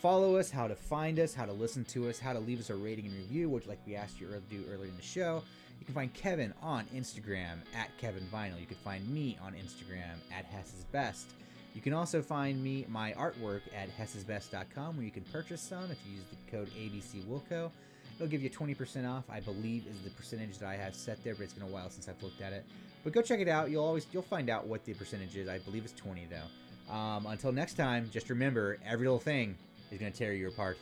follow 0.00 0.36
us, 0.36 0.50
how 0.50 0.68
to 0.68 0.74
find 0.74 1.18
us, 1.18 1.34
how 1.34 1.46
to 1.46 1.52
listen 1.52 1.84
to 1.86 2.08
us, 2.08 2.18
how 2.18 2.32
to 2.32 2.38
leave 2.38 2.60
us 2.60 2.70
a 2.70 2.74
rating 2.74 3.06
and 3.06 3.14
review, 3.14 3.48
which 3.48 3.66
like 3.66 3.78
we 3.86 3.94
asked 3.94 4.20
you 4.20 4.28
to 4.28 4.40
do 4.40 4.64
earlier 4.72 4.88
in 4.88 4.96
the 4.96 5.02
show. 5.02 5.42
You 5.78 5.86
can 5.86 5.94
find 5.94 6.12
Kevin 6.14 6.52
on 6.62 6.86
Instagram 6.94 7.58
at 7.76 7.96
Kevin 7.98 8.26
Vinyl. 8.32 8.58
You 8.58 8.66
can 8.66 8.76
find 8.78 9.08
me 9.08 9.38
on 9.42 9.52
Instagram 9.52 10.16
at 10.36 10.44
Hess's 10.44 10.84
Best. 10.90 11.30
You 11.78 11.82
can 11.82 11.92
also 11.92 12.20
find 12.20 12.60
me 12.60 12.84
my 12.88 13.12
artwork 13.12 13.60
at 13.72 13.88
hessesbest.com 13.96 14.96
where 14.96 15.04
you 15.04 15.12
can 15.12 15.22
purchase 15.22 15.60
some 15.60 15.84
if 15.92 15.98
you 16.04 16.16
use 16.16 16.24
the 16.28 16.50
code 16.50 16.68
ABCWilco. 16.76 17.70
It'll 18.16 18.26
give 18.26 18.42
you 18.42 18.50
20% 18.50 19.08
off, 19.08 19.22
I 19.30 19.38
believe 19.38 19.86
is 19.86 20.00
the 20.00 20.10
percentage 20.10 20.58
that 20.58 20.68
I 20.68 20.74
have 20.74 20.92
set 20.96 21.22
there, 21.22 21.36
but 21.36 21.44
it's 21.44 21.52
been 21.52 21.62
a 21.62 21.68
while 21.68 21.88
since 21.88 22.08
I've 22.08 22.20
looked 22.20 22.40
at 22.40 22.52
it. 22.52 22.64
But 23.04 23.12
go 23.12 23.22
check 23.22 23.38
it 23.38 23.46
out. 23.46 23.70
You'll 23.70 23.84
always 23.84 24.08
you'll 24.10 24.24
find 24.24 24.50
out 24.50 24.66
what 24.66 24.84
the 24.84 24.94
percentage 24.94 25.36
is. 25.36 25.48
I 25.48 25.58
believe 25.58 25.84
it's 25.84 25.92
20 25.92 26.26
though. 26.28 26.92
Um, 26.92 27.26
until 27.26 27.52
next 27.52 27.74
time, 27.74 28.10
just 28.12 28.28
remember 28.28 28.78
every 28.84 29.06
little 29.06 29.20
thing 29.20 29.56
is 29.92 30.00
going 30.00 30.10
to 30.10 30.18
tear 30.18 30.32
you 30.32 30.48
apart. 30.48 30.78